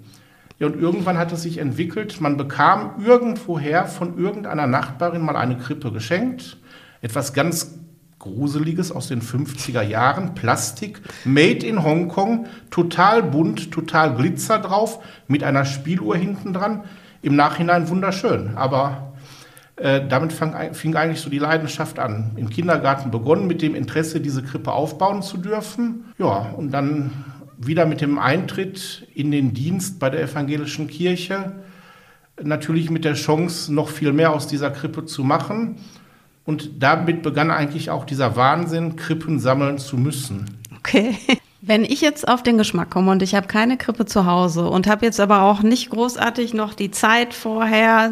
[0.58, 5.58] Ja, und irgendwann hat es sich entwickelt, man bekam irgendwoher von irgendeiner Nachbarin mal eine
[5.58, 6.58] Krippe geschenkt.
[7.02, 7.78] Etwas ganz
[8.20, 15.44] Gruseliges aus den 50er Jahren, Plastik, made in Hongkong, total bunt, total Glitzer drauf, mit
[15.44, 16.84] einer Spieluhr hinten dran.
[17.22, 19.14] Im Nachhinein wunderschön, aber
[19.76, 22.32] äh, damit fang, fing eigentlich so die Leidenschaft an.
[22.36, 26.06] Im Kindergarten begonnen mit dem Interesse, diese Krippe aufbauen zu dürfen.
[26.18, 27.12] Ja, und dann
[27.58, 31.54] wieder mit dem Eintritt in den Dienst bei der evangelischen Kirche.
[32.42, 35.78] Natürlich mit der Chance, noch viel mehr aus dieser Krippe zu machen.
[36.48, 40.46] Und damit begann eigentlich auch dieser Wahnsinn, Krippen sammeln zu müssen.
[40.80, 41.16] Okay.
[41.62, 44.88] Wenn ich jetzt auf den Geschmack komme und ich habe keine Krippe zu Hause und
[44.88, 48.10] habe jetzt aber auch nicht großartig noch die Zeit vorher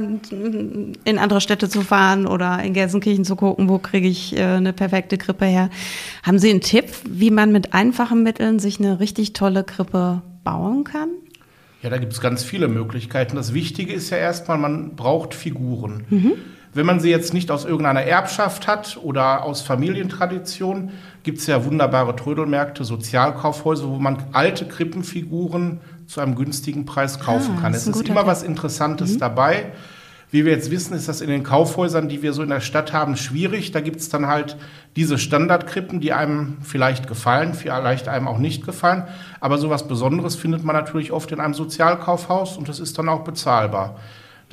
[1.05, 4.73] in andere Städte zu fahren oder in Gelsenkirchen zu gucken, wo kriege ich äh, eine
[4.73, 5.69] perfekte Krippe her.
[6.23, 10.83] Haben Sie einen Tipp, wie man mit einfachen Mitteln sich eine richtig tolle Krippe bauen
[10.83, 11.09] kann?
[11.83, 13.37] Ja, da gibt es ganz viele Möglichkeiten.
[13.37, 16.03] Das Wichtige ist ja erstmal, man braucht Figuren.
[16.09, 16.33] Mhm.
[16.75, 20.91] Wenn man sie jetzt nicht aus irgendeiner Erbschaft hat oder aus Familientradition,
[21.23, 27.55] gibt es ja wunderbare Trödelmärkte, Sozialkaufhäuser, wo man alte Krippenfiguren zu einem günstigen Preis kaufen
[27.57, 27.73] Ah, kann.
[27.73, 28.27] ist Es ist immer Tipp.
[28.27, 29.67] was Interessantes dabei.
[30.31, 32.91] Wie wir jetzt wissen, ist das in den Kaufhäusern, die wir so in der Stadt
[32.91, 33.71] haben, schwierig.
[33.71, 34.57] Da gibt es dann halt
[34.97, 39.03] diese Standardkrippen, die einem vielleicht gefallen, vielleicht einem auch nicht gefallen.
[39.39, 43.23] Aber sowas Besonderes findet man natürlich oft in einem Sozialkaufhaus und das ist dann auch
[43.23, 43.95] bezahlbar.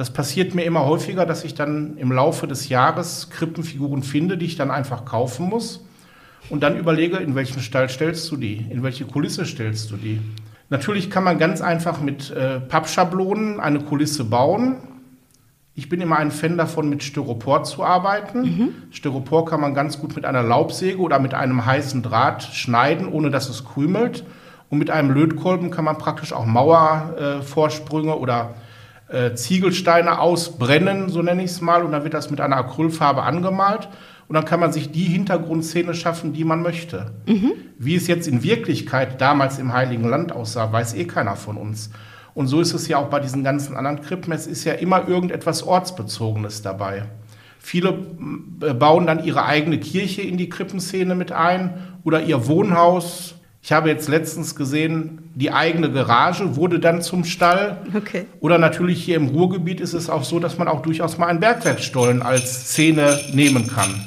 [0.03, 4.47] Das passiert mir immer häufiger, dass ich dann im Laufe des Jahres Krippenfiguren finde, die
[4.47, 5.85] ich dann einfach kaufen muss
[6.51, 10.21] und dann überlege, in welchen Stall stellst du die, in welche Kulisse stellst du die.
[10.71, 14.79] Natürlich kann man ganz einfach mit äh, Pappschablonen eine Kulisse bauen.
[15.77, 18.43] Ich bin immer ein Fan davon, mit Styropor zu arbeiten.
[18.91, 23.31] Styropor kann man ganz gut mit einer Laubsäge oder mit einem heißen Draht schneiden, ohne
[23.31, 24.25] dass es krümelt.
[24.69, 28.57] Und mit einem Lötkolben kann man praktisch auch Mauervorsprünge oder
[29.13, 31.83] äh, Ziegelsteine ausbrennen, so nenne ich es mal.
[31.83, 33.89] Und dann wird das mit einer Acrylfarbe angemalt.
[34.29, 37.13] Und dann kann man sich die Hintergrundszene schaffen, die man möchte.
[37.79, 41.91] Wie es jetzt in Wirklichkeit damals im Heiligen Land aussah, weiß eh keiner von uns.
[42.35, 44.33] Und so ist es ja auch bei diesen ganzen anderen Krippen.
[44.33, 47.05] Es ist ja immer irgendetwas Ortsbezogenes dabei.
[47.59, 47.99] Viele
[48.63, 53.35] äh, bauen dann ihre eigene Kirche in die Krippenszene mit ein oder ihr Wohnhaus.
[53.65, 57.81] Ich habe jetzt letztens gesehen, die eigene Garage wurde dann zum Stall.
[57.95, 58.27] Okay.
[58.41, 61.39] Oder natürlich hier im Ruhrgebiet ist es auch so, dass man auch durchaus mal einen
[61.39, 64.05] Bergwerkstollen als Szene nehmen kann.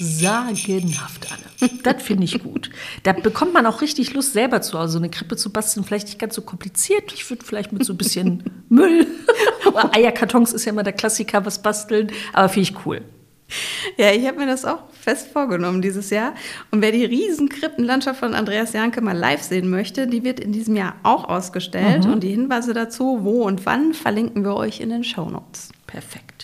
[0.00, 1.70] Sagenhaft, Anne.
[1.84, 2.70] Das finde ich gut.
[3.04, 5.84] Da bekommt man auch richtig Lust, selber zu Hause so eine Krippe zu basteln.
[5.84, 7.12] Vielleicht nicht ganz so kompliziert.
[7.14, 9.06] Ich würde vielleicht mit so ein bisschen Müll.
[9.66, 12.10] Oder Eierkartons ist ja immer der Klassiker, was basteln.
[12.32, 13.02] Aber finde ich cool.
[13.96, 16.34] Ja, ich habe mir das auch fest vorgenommen dieses Jahr.
[16.72, 20.50] Und wer die riesen Krippenlandschaft von Andreas Janke mal live sehen möchte, die wird in
[20.50, 22.04] diesem Jahr auch ausgestellt.
[22.04, 22.12] Mhm.
[22.12, 25.70] Und die Hinweise dazu, wo und wann, verlinken wir euch in den Shownotes.
[25.86, 26.35] Perfekt.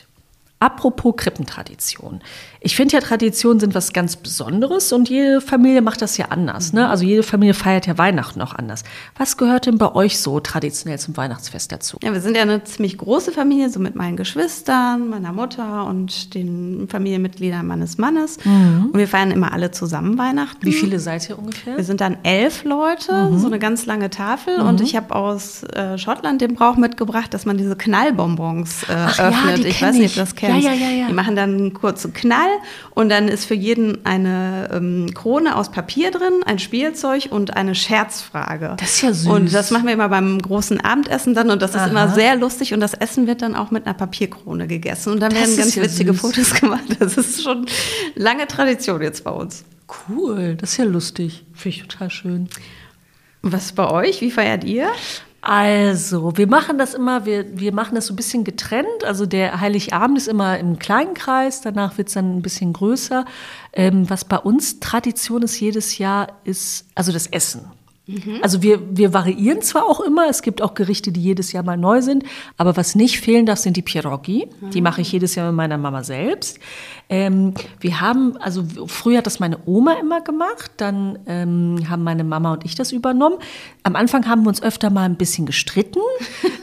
[0.63, 2.21] Apropos Krippentradition.
[2.61, 6.73] Ich finde ja, Traditionen sind was ganz Besonderes und jede Familie macht das ja anders.
[6.73, 6.89] Ne?
[6.89, 8.85] Also jede Familie feiert ja Weihnachten auch anders.
[9.19, 11.99] Was gehört denn bei euch so traditionell zum Weihnachtsfest dazu?
[12.05, 16.35] Ja, wir sind ja eine ziemlich große Familie, so mit meinen Geschwistern, meiner Mutter und
[16.35, 18.39] den Familienmitgliedern meines Mannes.
[18.45, 18.91] Mhm.
[18.93, 20.65] Und wir feiern immer alle zusammen Weihnachten.
[20.65, 21.77] Wie viele seid ihr ungefähr?
[21.77, 23.39] Wir sind dann elf Leute, Mhm.
[23.41, 24.61] so eine ganz lange Tafel.
[24.63, 24.69] Mhm.
[24.69, 29.19] Und ich habe aus äh, Schottland den Brauch mitgebracht, dass man diese Knallbonbons äh, Ach
[29.19, 29.65] ja, öffnet.
[29.65, 30.52] die ich weiß nicht, ob das kennst.
[30.59, 31.07] Ja, ja, ja, ja.
[31.09, 32.49] Die machen dann einen kurzen Knall
[32.91, 37.75] und dann ist für jeden eine ähm, Krone aus Papier drin, ein Spielzeug und eine
[37.75, 38.77] Scherzfrage.
[38.79, 39.27] Das ist ja süß.
[39.29, 41.87] Und das machen wir immer beim großen Abendessen dann und das ist Aha.
[41.89, 45.31] immer sehr lustig und das Essen wird dann auch mit einer Papierkrone gegessen und dann
[45.31, 46.21] Das werden ganz witzige süß.
[46.21, 46.85] Fotos gemacht.
[46.99, 47.67] Das ist schon
[48.15, 49.65] lange Tradition jetzt bei uns.
[50.09, 51.45] Cool, das ist ja lustig.
[51.53, 52.49] Finde ich total schön.
[53.43, 54.21] Was bei euch?
[54.21, 54.89] Wie feiert ihr?
[55.45, 59.05] Also, wir machen das immer, wir, wir machen das so ein bisschen getrennt.
[59.05, 63.25] Also der Heiligabend ist immer im kleinen Kreis, danach wird es dann ein bisschen größer.
[63.73, 67.63] Ähm, was bei uns Tradition ist jedes Jahr, ist also das Essen.
[68.43, 71.77] Also wir, wir variieren zwar auch immer, es gibt auch Gerichte, die jedes Jahr mal
[71.77, 72.25] neu sind,
[72.57, 74.49] aber was nicht fehlen darf, sind die Pierogi.
[74.73, 76.59] Die mache ich jedes Jahr mit meiner Mama selbst.
[77.09, 82.25] Ähm, wir haben, also früher hat das meine Oma immer gemacht, dann ähm, haben meine
[82.25, 83.37] Mama und ich das übernommen.
[83.83, 86.01] Am Anfang haben wir uns öfter mal ein bisschen gestritten.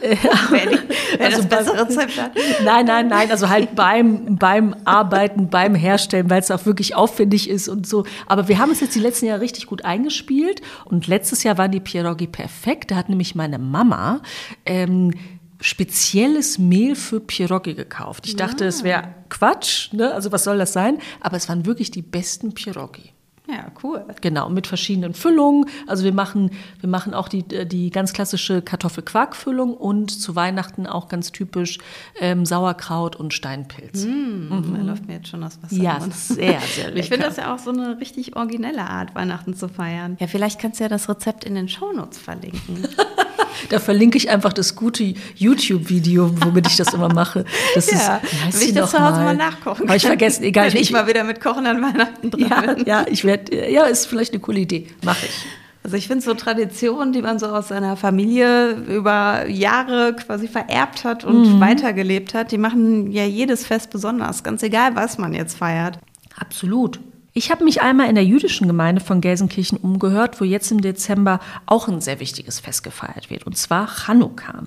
[0.50, 2.32] wer das bei- bessere Rezept hat.
[2.64, 7.48] Nein, nein, nein, also halt beim, beim Arbeiten, beim Herstellen, weil es auch wirklich aufwendig
[7.48, 8.04] ist und so.
[8.26, 11.70] Aber wir haben es jetzt die letzten Jahre richtig gut eingespielt und letztes Jahr waren
[11.70, 12.90] die Pierogi perfekt.
[12.90, 14.20] Da hat nämlich meine Mama
[14.66, 15.12] ähm,
[15.60, 18.26] spezielles Mehl für Pierogi gekauft.
[18.26, 20.12] Ich dachte, es wäre Quatsch, ne?
[20.14, 20.98] also was soll das sein?
[21.20, 23.12] Aber es waren wirklich die besten Pierogi.
[23.48, 24.04] Ja, cool.
[24.20, 25.64] Genau, mit verschiedenen Füllungen.
[25.88, 31.08] Also wir machen, wir machen auch die, die ganz klassische Kartoffelquarkfüllung und zu Weihnachten auch
[31.08, 31.78] ganz typisch
[32.20, 34.04] ähm, Sauerkraut und Steinpilz.
[34.04, 35.74] Mm, Da läuft mir jetzt schon das Wasser.
[35.74, 36.14] Ja, Mund.
[36.14, 36.96] sehr, sehr lecker.
[37.00, 40.16] Ich finde das ja auch so eine richtig originelle Art, Weihnachten zu feiern.
[40.20, 42.86] Ja, vielleicht kannst du ja das Rezept in den Shownotes verlinken.
[43.68, 47.44] Da verlinke ich einfach das gute YouTube-Video, womit ich das immer mache.
[47.74, 49.24] Das ja, ist, wie ich das zu Hause mal?
[49.24, 50.72] mal nachkochen Habe ich vergessen, egal.
[50.72, 52.84] Wenn ich mal wieder mit Kochen an Weihnachten dran ja, bin.
[52.86, 54.86] ja, ich werde, ja, ist vielleicht eine coole Idee.
[55.04, 55.46] Mache ich.
[55.82, 61.04] Also ich finde so Traditionen, die man so aus seiner Familie über Jahre quasi vererbt
[61.04, 61.60] hat und Mhm.
[61.60, 65.98] weitergelebt hat, die machen ja jedes Fest besonders, ganz egal, was man jetzt feiert.
[66.38, 67.00] Absolut.
[67.32, 71.38] Ich habe mich einmal in der jüdischen Gemeinde von Gelsenkirchen umgehört, wo jetzt im Dezember
[71.64, 74.64] auch ein sehr wichtiges Fest gefeiert wird, und zwar Chanukka.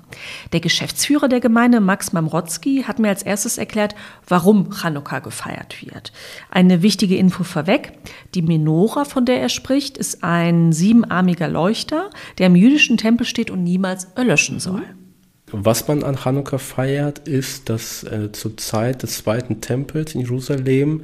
[0.53, 3.95] Der Geschäftsführer der Gemeinde, Max Mamrotzki, hat mir als erstes erklärt,
[4.27, 6.13] warum Chanukka gefeiert wird.
[6.51, 7.93] Eine wichtige Info vorweg.
[8.33, 13.51] Die Menora, von der er spricht, ist ein siebenarmiger Leuchter, der im jüdischen Tempel steht
[13.51, 14.83] und niemals erlöschen soll.
[15.55, 21.03] Was man an Chanukka feiert, ist, dass äh, zur Zeit des zweiten Tempels in Jerusalem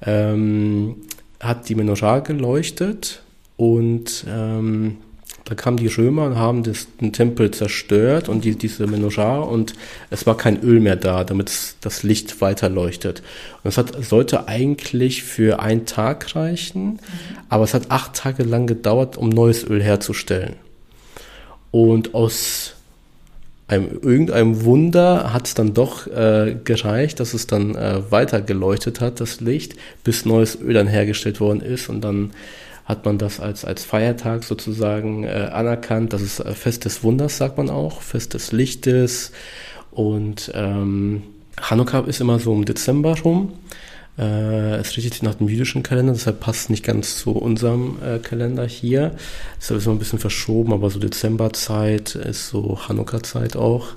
[0.00, 0.96] ähm,
[1.38, 3.22] hat die Menorah geleuchtet
[3.58, 4.96] und ähm,
[5.44, 9.74] da kamen die Römer und haben das, den Tempel zerstört und die, diese Menorah und
[10.08, 13.22] es war kein Öl mehr da, damit das Licht weiter leuchtet.
[13.62, 17.00] Und es sollte eigentlich für einen Tag reichen,
[17.50, 20.54] aber es hat acht Tage lang gedauert, um neues Öl herzustellen.
[21.70, 22.76] Und aus
[23.70, 29.00] einem, irgendeinem Wunder hat es dann doch äh, gereicht, dass es dann äh, weiter geleuchtet
[29.00, 32.32] hat, das Licht, bis neues Öl dann hergestellt worden ist und dann
[32.84, 36.12] hat man das als, als Feiertag sozusagen äh, anerkannt.
[36.12, 39.30] Das ist äh, Fest des Wunders, sagt man auch, Fest des Lichtes.
[39.92, 41.22] Und ähm,
[41.60, 43.52] Hanukkah ist immer so im Dezember rum.
[44.20, 47.96] Äh, es richtet sich nach dem jüdischen Kalender, deshalb passt es nicht ganz zu unserem
[48.04, 49.12] äh, Kalender hier.
[49.56, 53.94] Deshalb ist es immer ein bisschen verschoben, aber so Dezemberzeit ist so Hanukkah-Zeit auch.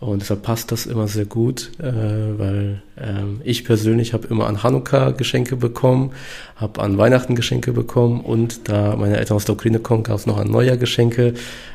[0.00, 4.64] Und deshalb passt das immer sehr gut, äh, weil ähm, ich persönlich habe immer an
[4.64, 6.10] Hanukkah Geschenke bekommen,
[6.56, 10.26] habe an Weihnachten Geschenke bekommen und da meine Eltern aus der Ukraine kommen, gab es
[10.26, 11.34] noch an Neujahr Geschenke.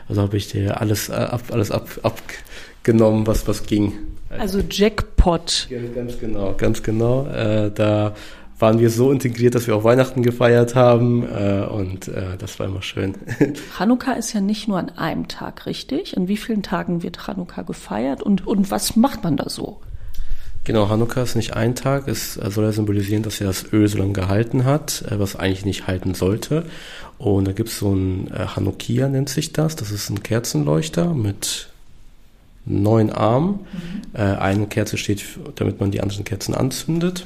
[0.10, 3.93] Also habe ich dir alles äh, ab, alles ab, abgenommen, was was ging.
[4.29, 5.67] Also Jackpot.
[5.69, 7.27] Ja, ganz genau, ganz genau.
[7.27, 8.13] Äh, da
[8.59, 12.65] waren wir so integriert, dass wir auch Weihnachten gefeiert haben äh, und äh, das war
[12.65, 13.15] immer schön.
[13.79, 16.17] Hanukkah ist ja nicht nur an einem Tag, richtig?
[16.17, 19.79] An wie vielen Tagen wird Hanukkah gefeiert und, und was macht man da so?
[20.63, 22.09] Genau, Hanukkah ist nicht ein Tag.
[22.09, 25.65] Es soll ja symbolisieren, dass er das Öl so lange gehalten hat, äh, was eigentlich
[25.65, 26.65] nicht halten sollte.
[27.19, 29.75] Und da gibt es so ein äh, Hanukkah, nennt sich das.
[29.75, 31.69] Das ist ein Kerzenleuchter mit
[32.67, 33.60] neun Armen.
[33.60, 34.01] Mhm.
[34.13, 35.23] Äh, eine Kerze steht,
[35.56, 37.25] damit man die anderen Kerzen anzündet.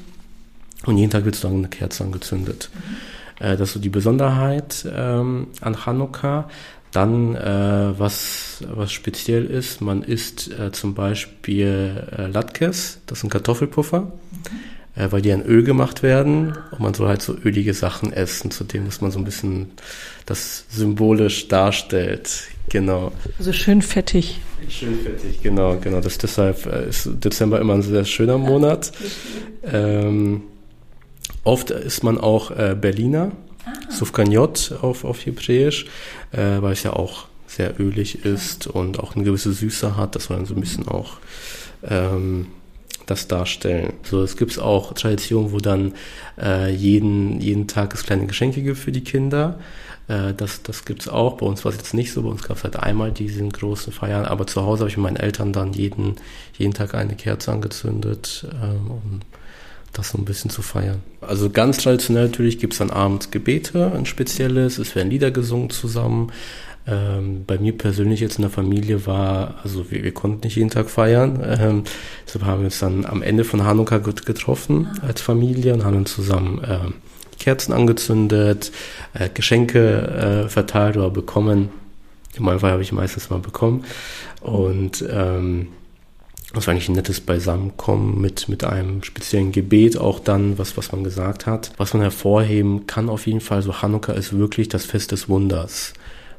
[0.86, 2.70] Und jeden Tag wird so eine Kerze angezündet.
[2.74, 3.46] Mhm.
[3.46, 6.50] Äh, das ist so die Besonderheit ähm, an Hanukkah.
[6.92, 13.30] Dann, äh, was, was speziell ist, man isst äh, zum Beispiel äh, Latkes, das sind
[13.30, 15.02] Kartoffelpuffer, mhm.
[15.02, 18.52] äh, weil die an Öl gemacht werden und man soll halt so ölige Sachen essen,
[18.52, 19.72] zu dem, dass man so ein bisschen
[20.26, 22.30] das symbolisch darstellt.
[22.68, 23.14] Genau.
[23.40, 24.42] Also schön fettig.
[24.70, 26.02] Schön fettig, genau, genau.
[26.02, 28.92] Das, deshalb äh, ist Dezember immer ein sehr schöner Monat.
[29.64, 30.44] Ähm,
[31.44, 33.32] Oft ist man auch äh, Berliner,
[33.66, 33.72] ah.
[34.82, 35.86] Auf, auf Hebräisch,
[36.32, 40.16] äh, weil es ja auch sehr ölig ist und auch eine gewisse Süße hat.
[40.16, 41.18] Das soll dann so ein bisschen auch
[41.84, 42.48] ähm,
[43.08, 43.94] das darstellen.
[44.04, 45.94] So, es gibt auch Traditionen, wo dann
[46.40, 49.60] äh, jeden, jeden Tag es kleine Geschenke gibt für die Kinder.
[50.12, 51.38] Äh, das das gibt es auch.
[51.38, 52.22] Bei uns war es jetzt nicht so.
[52.24, 54.26] Bei uns gab es halt einmal diese großen Feiern.
[54.26, 56.16] Aber zu Hause habe ich mit meinen Eltern dann jeden,
[56.58, 58.46] jeden Tag eine Kerze angezündet.
[58.62, 59.22] Ähm, und
[59.94, 61.02] das so ein bisschen zu feiern.
[61.20, 65.70] Also ganz traditionell natürlich gibt es dann abends Gebete, ein spezielles, es werden Lieder gesungen
[65.70, 66.32] zusammen.
[66.88, 70.70] Ähm, bei mir persönlich jetzt in der Familie war, also wir, wir konnten nicht jeden
[70.70, 71.84] Tag feiern, ähm,
[72.26, 76.06] deshalb haben wir uns dann am Ende von Hanukkah getroffen als Familie und haben dann
[76.06, 76.80] zusammen äh,
[77.42, 78.72] Kerzen angezündet,
[79.14, 81.70] äh, Geschenke äh, verteilt oder bekommen.
[82.38, 83.84] In meinem Fall habe ich meistens mal bekommen
[84.42, 85.68] und ähm,
[86.54, 90.92] das war eigentlich ein nettes Beisammenkommen mit, mit einem speziellen Gebet auch dann, was, was
[90.92, 91.72] man gesagt hat.
[91.78, 95.94] Was man hervorheben kann auf jeden Fall, so Hanukkah ist wirklich das Fest des Wunders.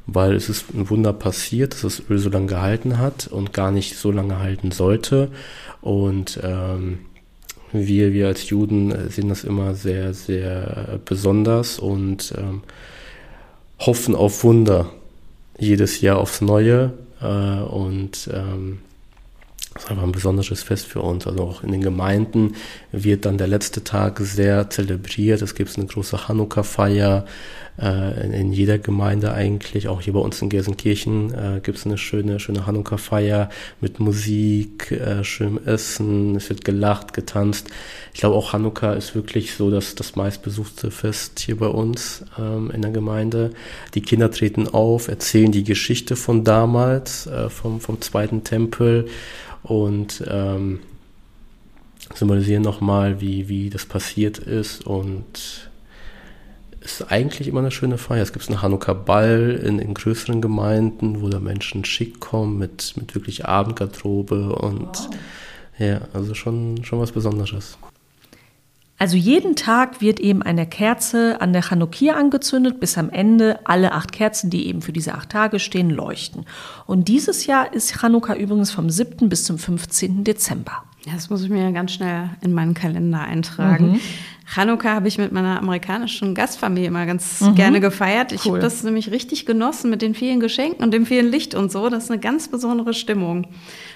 [0.05, 3.71] Weil es ist ein Wunder passiert, dass das Öl so lange gehalten hat und gar
[3.71, 5.29] nicht so lange halten sollte.
[5.81, 6.99] Und ähm,
[7.73, 12.61] wir, wir als Juden sehen das immer sehr, sehr besonders und ähm,
[13.79, 14.91] hoffen auf Wunder
[15.57, 16.93] jedes Jahr aufs Neue.
[17.21, 18.79] Äh, und ähm,
[19.73, 21.25] das ist einfach ein besonderes Fest für uns.
[21.25, 22.55] Also auch in den Gemeinden
[22.91, 25.41] wird dann der letzte Tag sehr zelebriert.
[25.41, 27.25] Es gibt eine große Hanukkah-Feier
[27.81, 29.87] äh, in, in, jeder Gemeinde eigentlich.
[29.87, 33.49] Auch hier bei uns in Gelsenkirchen äh, gibt es eine schöne, schöne Hanukkah-Feier
[33.81, 36.35] mit Musik, äh, schönem Essen.
[36.35, 37.69] Es wird gelacht, getanzt.
[38.13, 42.69] Ich glaube auch Hanukkah ist wirklich so das, das meistbesuchte Fest hier bei uns ähm,
[42.69, 43.49] in der Gemeinde.
[43.95, 49.07] Die Kinder treten auf, erzählen die Geschichte von damals, äh, vom, vom zweiten Tempel
[49.63, 50.79] und ähm,
[52.13, 55.69] symbolisieren nochmal, wie, wie das passiert ist und
[56.81, 58.21] es ist eigentlich immer eine schöne Feier.
[58.21, 63.15] Es gibt einen Hanukkah-Ball in, in größeren Gemeinden, wo da Menschen schick kommen mit, mit
[63.15, 65.09] wirklich Abendgarderobe und wow.
[65.79, 67.77] ja, also schon, schon was Besonderes.
[69.03, 73.91] Also jeden Tag wird eben eine Kerze an der Chanukia angezündet, bis am Ende alle
[73.91, 76.45] acht Kerzen, die eben für diese acht Tage stehen, leuchten.
[76.85, 79.27] Und dieses Jahr ist Chanukka übrigens vom 7.
[79.27, 80.23] bis zum 15.
[80.23, 80.85] Dezember.
[81.11, 83.91] Das muss ich mir ganz schnell in meinen Kalender eintragen.
[83.91, 83.99] Mhm.
[84.45, 87.55] Chanukka habe ich mit meiner amerikanischen Gastfamilie immer ganz mhm.
[87.55, 88.31] gerne gefeiert.
[88.31, 88.51] Ich cool.
[88.51, 91.89] habe das nämlich richtig genossen mit den vielen Geschenken und dem vielen Licht und so.
[91.89, 93.47] Das ist eine ganz besondere Stimmung.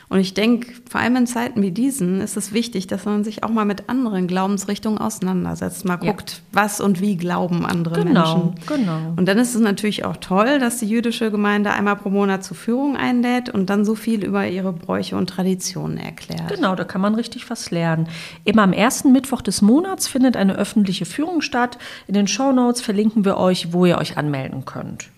[0.10, 3.44] Und ich denke, vor allem in Zeiten wie diesen ist es wichtig, dass man sich
[3.44, 5.84] auch mal mit anderen Glaubensrichtungen auseinandersetzt.
[5.84, 6.12] Mal ja.
[6.12, 8.66] guckt, was und wie glauben andere genau, Menschen.
[8.68, 9.14] Genau.
[9.18, 12.56] Und dann ist es natürlich auch toll, dass die jüdische Gemeinde einmal pro Monat zur
[12.56, 16.48] Führung einlädt und dann so viel über ihre Bräuche und Traditionen erklärt.
[16.48, 18.08] Genau, da kann man richtig was lernen.
[18.46, 21.78] Immer am ersten Mittwoch des Monats findet eine öffentliche Führung statt.
[22.08, 25.10] In den Show Notes verlinken wir euch, wo ihr euch anmelden könnt.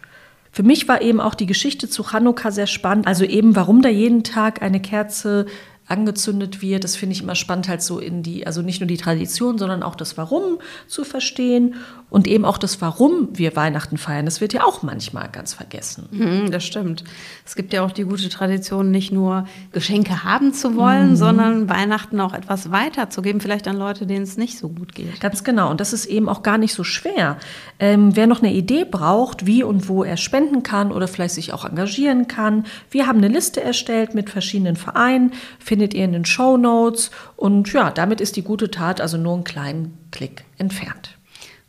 [0.51, 3.07] Für mich war eben auch die Geschichte zu Chanukka sehr spannend.
[3.07, 5.45] Also eben, warum da jeden Tag eine Kerze
[5.89, 6.83] angezündet wird.
[6.83, 9.83] Das finde ich immer spannend, halt so in die, also nicht nur die Tradition, sondern
[9.83, 11.75] auch das Warum zu verstehen.
[12.09, 16.07] Und eben auch das, warum wir Weihnachten feiern, das wird ja auch manchmal ganz vergessen.
[16.09, 17.03] Mhm, das stimmt.
[17.45, 21.15] Es gibt ja auch die gute Tradition, nicht nur Geschenke haben zu wollen, Mhm.
[21.17, 25.19] sondern Weihnachten auch etwas weiterzugeben, vielleicht an Leute, denen es nicht so gut geht.
[25.19, 25.69] Ganz genau.
[25.69, 27.37] Und das ist eben auch gar nicht so schwer.
[27.79, 31.53] Ähm, wer noch eine Idee braucht, wie und wo er spenden kann oder vielleicht sich
[31.53, 35.31] auch engagieren kann, wir haben eine Liste erstellt mit verschiedenen Vereinen,
[35.79, 37.09] findet ihr in den Show Notes.
[37.37, 41.17] Und ja, damit ist die gute Tat also nur einen kleinen Klick entfernt.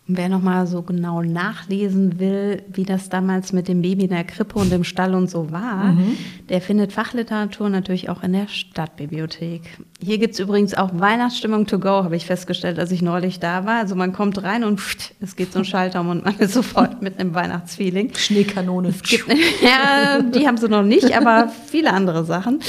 [0.08, 4.10] Und wer noch mal so genau nachlesen will, wie das damals mit dem Baby in
[4.10, 6.16] der Krippe und im Stall und so war, Mhm.
[6.48, 9.78] der findet Fachliteratur natürlich auch in der Stadtbibliothek.
[10.02, 13.66] Hier gibt es übrigens auch Weihnachtsstimmung to go, habe ich festgestellt, als ich neulich da
[13.66, 13.80] war.
[13.80, 16.54] Also man kommt rein und pft, es geht so ein Schalter um und man ist
[16.54, 18.14] sofort mit einem Weihnachtsfeeling.
[18.14, 18.92] Schneekanone.
[19.02, 19.28] Gibt,
[19.62, 22.60] ja, die haben sie noch nicht, aber viele andere Sachen.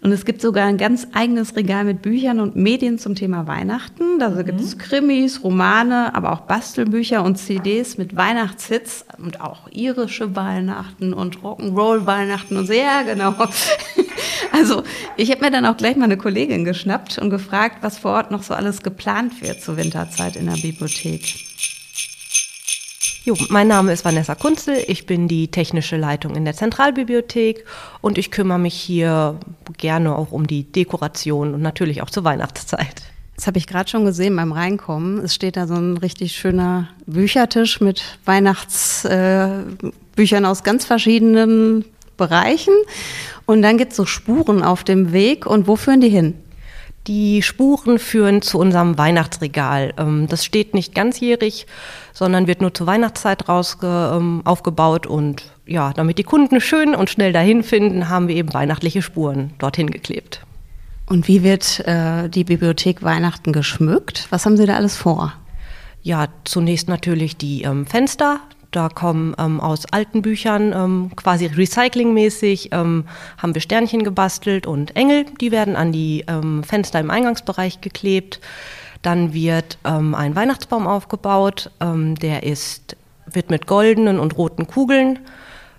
[0.00, 4.20] Und es gibt sogar ein ganz eigenes Regal mit Büchern und Medien zum Thema Weihnachten.
[4.20, 10.36] Da gibt es Krimis, Romane, aber auch Bastelbücher und CDs mit Weihnachtshits und auch irische
[10.36, 13.34] Weihnachten und Rock'n'Roll-Weihnachten und sehr genau.
[14.56, 14.84] Also
[15.16, 18.30] ich habe mir dann auch gleich mal eine Kollegin geschnappt und gefragt, was vor Ort
[18.30, 21.34] noch so alles geplant wird zur Winterzeit in der Bibliothek.
[23.24, 27.64] Jo, mein Name ist Vanessa Kunzel, ich bin die technische Leitung in der Zentralbibliothek
[28.00, 29.40] und ich kümmere mich hier
[29.78, 33.02] gerne auch um die Dekoration und natürlich auch zur Weihnachtszeit.
[33.34, 35.18] Das habe ich gerade schon gesehen beim Reinkommen.
[35.18, 41.84] Es steht da so ein richtig schöner Büchertisch mit Weihnachtsbüchern äh, aus ganz verschiedenen
[42.16, 42.74] Bereichen.
[43.46, 45.46] Und dann gibt es so Spuren auf dem Weg.
[45.46, 46.34] Und wo führen die hin?
[47.06, 49.94] Die Spuren führen zu unserem Weihnachtsregal.
[49.96, 51.66] Ähm, Das steht nicht ganzjährig,
[52.12, 55.06] sondern wird nur zur Weihnachtszeit rausge, ähm, aufgebaut.
[55.06, 59.52] Und ja, damit die Kunden schön und schnell dahin finden, haben wir eben weihnachtliche Spuren
[59.58, 60.40] dorthin geklebt.
[61.08, 64.26] Und wie wird äh, die Bibliothek Weihnachten geschmückt?
[64.30, 65.32] Was haben Sie da alles vor?
[66.02, 68.40] Ja, zunächst natürlich die ähm, Fenster.
[68.76, 73.06] Da kommen ähm, aus alten Büchern ähm, quasi recyclingmäßig, ähm,
[73.38, 78.38] haben wir Sternchen gebastelt und Engel, die werden an die ähm, Fenster im Eingangsbereich geklebt.
[79.00, 85.20] Dann wird ähm, ein Weihnachtsbaum aufgebaut, ähm, der ist, wird mit goldenen und roten Kugeln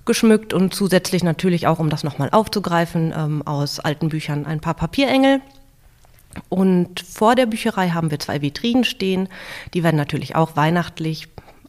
[0.06, 5.42] geschmückt und zusätzlich natürlich auch, um das nochmal aufzugreifen, aus alten Büchern ein paar Papierengel.
[6.50, 9.28] Und vor der Bücherei haben wir zwei Vitrinen stehen.
[9.74, 11.28] Die werden natürlich auch weihnachtlich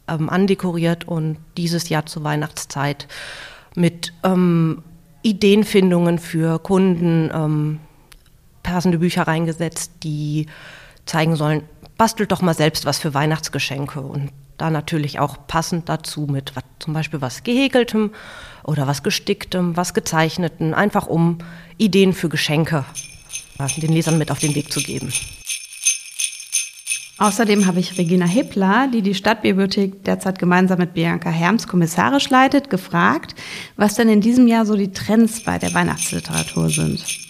[0.09, 3.07] ähm, andekoriert und dieses Jahr zur Weihnachtszeit
[3.75, 4.83] mit ähm,
[5.21, 7.79] Ideenfindungen für Kunden ähm,
[8.63, 10.47] passende Bücher reingesetzt, die
[11.05, 11.63] zeigen sollen,
[11.97, 16.63] bastelt doch mal selbst was für Weihnachtsgeschenke und da natürlich auch passend dazu mit was,
[16.79, 18.11] zum Beispiel was gehäkeltem
[18.63, 21.39] oder was gesticktem, was gezeichnetem, einfach um
[21.77, 22.85] Ideen für Geschenke
[23.57, 25.11] ja, den Lesern mit auf den Weg zu geben.
[27.19, 32.69] Außerdem habe ich Regina Hippler, die die Stadtbibliothek derzeit gemeinsam mit Bianca Herms kommissarisch leitet,
[32.69, 33.35] gefragt,
[33.75, 37.28] was denn in diesem Jahr so die Trends bei der Weihnachtsliteratur sind.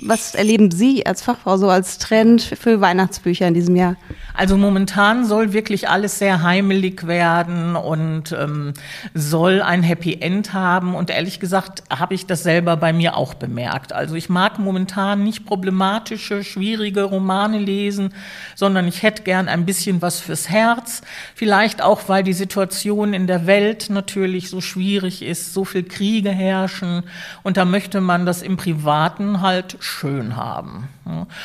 [0.00, 3.96] Was erleben Sie als Fachfrau so als Trend für Weihnachtsbücher in diesem Jahr?
[4.32, 8.74] Also momentan soll wirklich alles sehr heimelig werden und ähm,
[9.12, 10.94] soll ein Happy End haben.
[10.94, 13.92] Und ehrlich gesagt habe ich das selber bei mir auch bemerkt.
[13.92, 18.14] Also ich mag momentan nicht problematische, schwierige Romane lesen,
[18.54, 21.02] sondern ich hätte gern ein bisschen was fürs Herz.
[21.34, 26.30] Vielleicht auch, weil die Situation in der Welt natürlich so schwierig ist, so viel Kriege
[26.30, 27.02] herrschen.
[27.42, 30.88] Und da möchte man das im Privaten halt schön haben.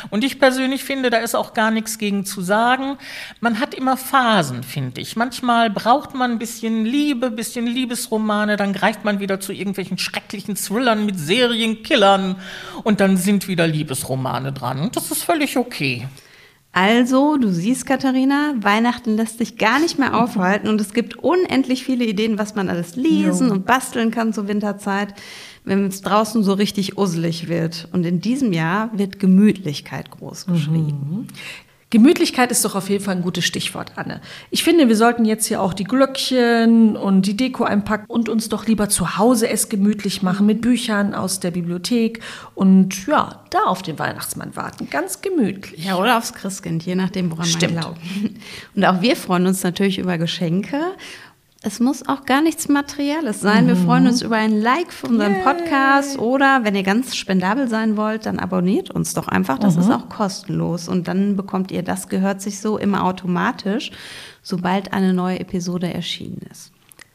[0.10, 2.98] Und ich persönlich finde, da ist auch gar nichts gegen zu sagen.
[3.40, 5.16] Man hat immer Phasen, finde ich.
[5.16, 9.98] Manchmal braucht man ein bisschen Liebe, ein bisschen Liebesromane, dann greift man wieder zu irgendwelchen
[9.98, 12.36] schrecklichen Thrillern mit Serienkillern
[12.84, 14.82] und dann sind wieder Liebesromane dran.
[14.82, 16.08] Und das ist völlig okay.
[16.76, 21.84] Also, du siehst, Katharina, Weihnachten lässt sich gar nicht mehr aufhalten und es gibt unendlich
[21.86, 23.54] viele Ideen, was man alles lesen Jo.
[23.54, 25.14] und basteln kann zur Winterzeit,
[25.66, 27.88] wenn es draußen so richtig usselig wird.
[27.94, 31.28] Und in diesem Jahr wird Gemütlichkeit groß geschrieben.
[31.94, 34.20] Gemütlichkeit ist doch auf jeden Fall ein gutes Stichwort, Anne.
[34.50, 38.50] Ich finde, wir sollten jetzt hier auch die Glöckchen und die Deko einpacken und uns
[38.50, 42.20] doch lieber zu Hause es gemütlich machen mit Büchern aus der Bibliothek
[42.56, 44.90] und ja, da auf den Weihnachtsmann warten.
[44.90, 45.86] Ganz gemütlich.
[45.86, 47.76] Ja, oder aufs Christkind, je nachdem, woran Stimmt.
[47.76, 48.02] man glaubt.
[48.76, 50.80] Und auch wir freuen uns natürlich über Geschenke.
[51.66, 53.68] Es muss auch gar nichts Materielles sein.
[53.68, 53.86] Wir Mhm.
[53.86, 58.26] freuen uns über ein Like für unseren Podcast oder wenn ihr ganz spendabel sein wollt,
[58.26, 59.60] dann abonniert uns doch einfach.
[59.60, 59.82] Das Mhm.
[59.84, 63.92] ist auch kostenlos und dann bekommt ihr das gehört sich so immer automatisch,
[64.42, 66.72] sobald eine neue Episode erschienen ist.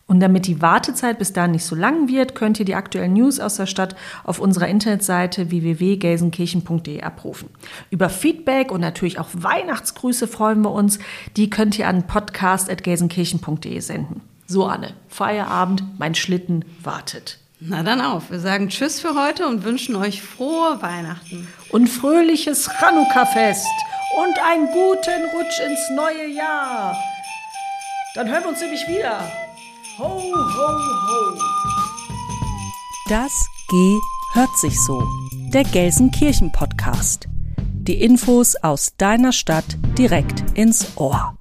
[0.06, 3.40] Und damit die Wartezeit bis dahin nicht so lang wird, könnt ihr die aktuellen News
[3.40, 3.94] aus der Stadt
[4.24, 7.50] auf unserer Internetseite www.gelsenkirchen.de abrufen.
[7.90, 10.98] Über Feedback und natürlich auch Weihnachtsgrüße freuen wir uns.
[11.36, 14.22] Die könnt ihr an podcast.gelsenkirchen.de senden.
[14.50, 17.38] So, Anne, Feierabend, mein Schlitten wartet.
[17.60, 18.30] Na dann auf.
[18.30, 21.46] Wir sagen Tschüss für heute und wünschen euch frohe Weihnachten.
[21.70, 23.66] Und fröhliches Chanukka-Fest
[24.24, 26.96] und einen guten Rutsch ins neue Jahr.
[28.14, 29.20] Dann hören wir uns nämlich wieder.
[29.98, 31.38] Ho, ho, ho.
[33.10, 33.98] Das G
[34.32, 35.06] hört sich so.
[35.52, 37.28] Der Gelsenkirchen Podcast.
[37.58, 41.37] Die Infos aus deiner Stadt direkt ins Ohr.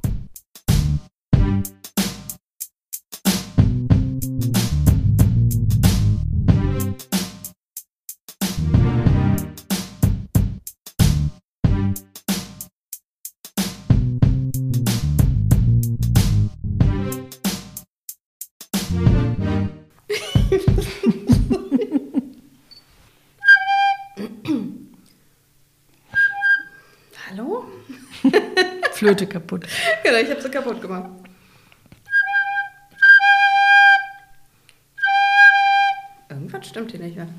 [29.07, 29.65] Flöte kaputt.
[30.03, 31.09] Genau, ich habe sie kaputt gemacht.
[36.29, 37.29] Irgendwas stimmt hier nicht mehr.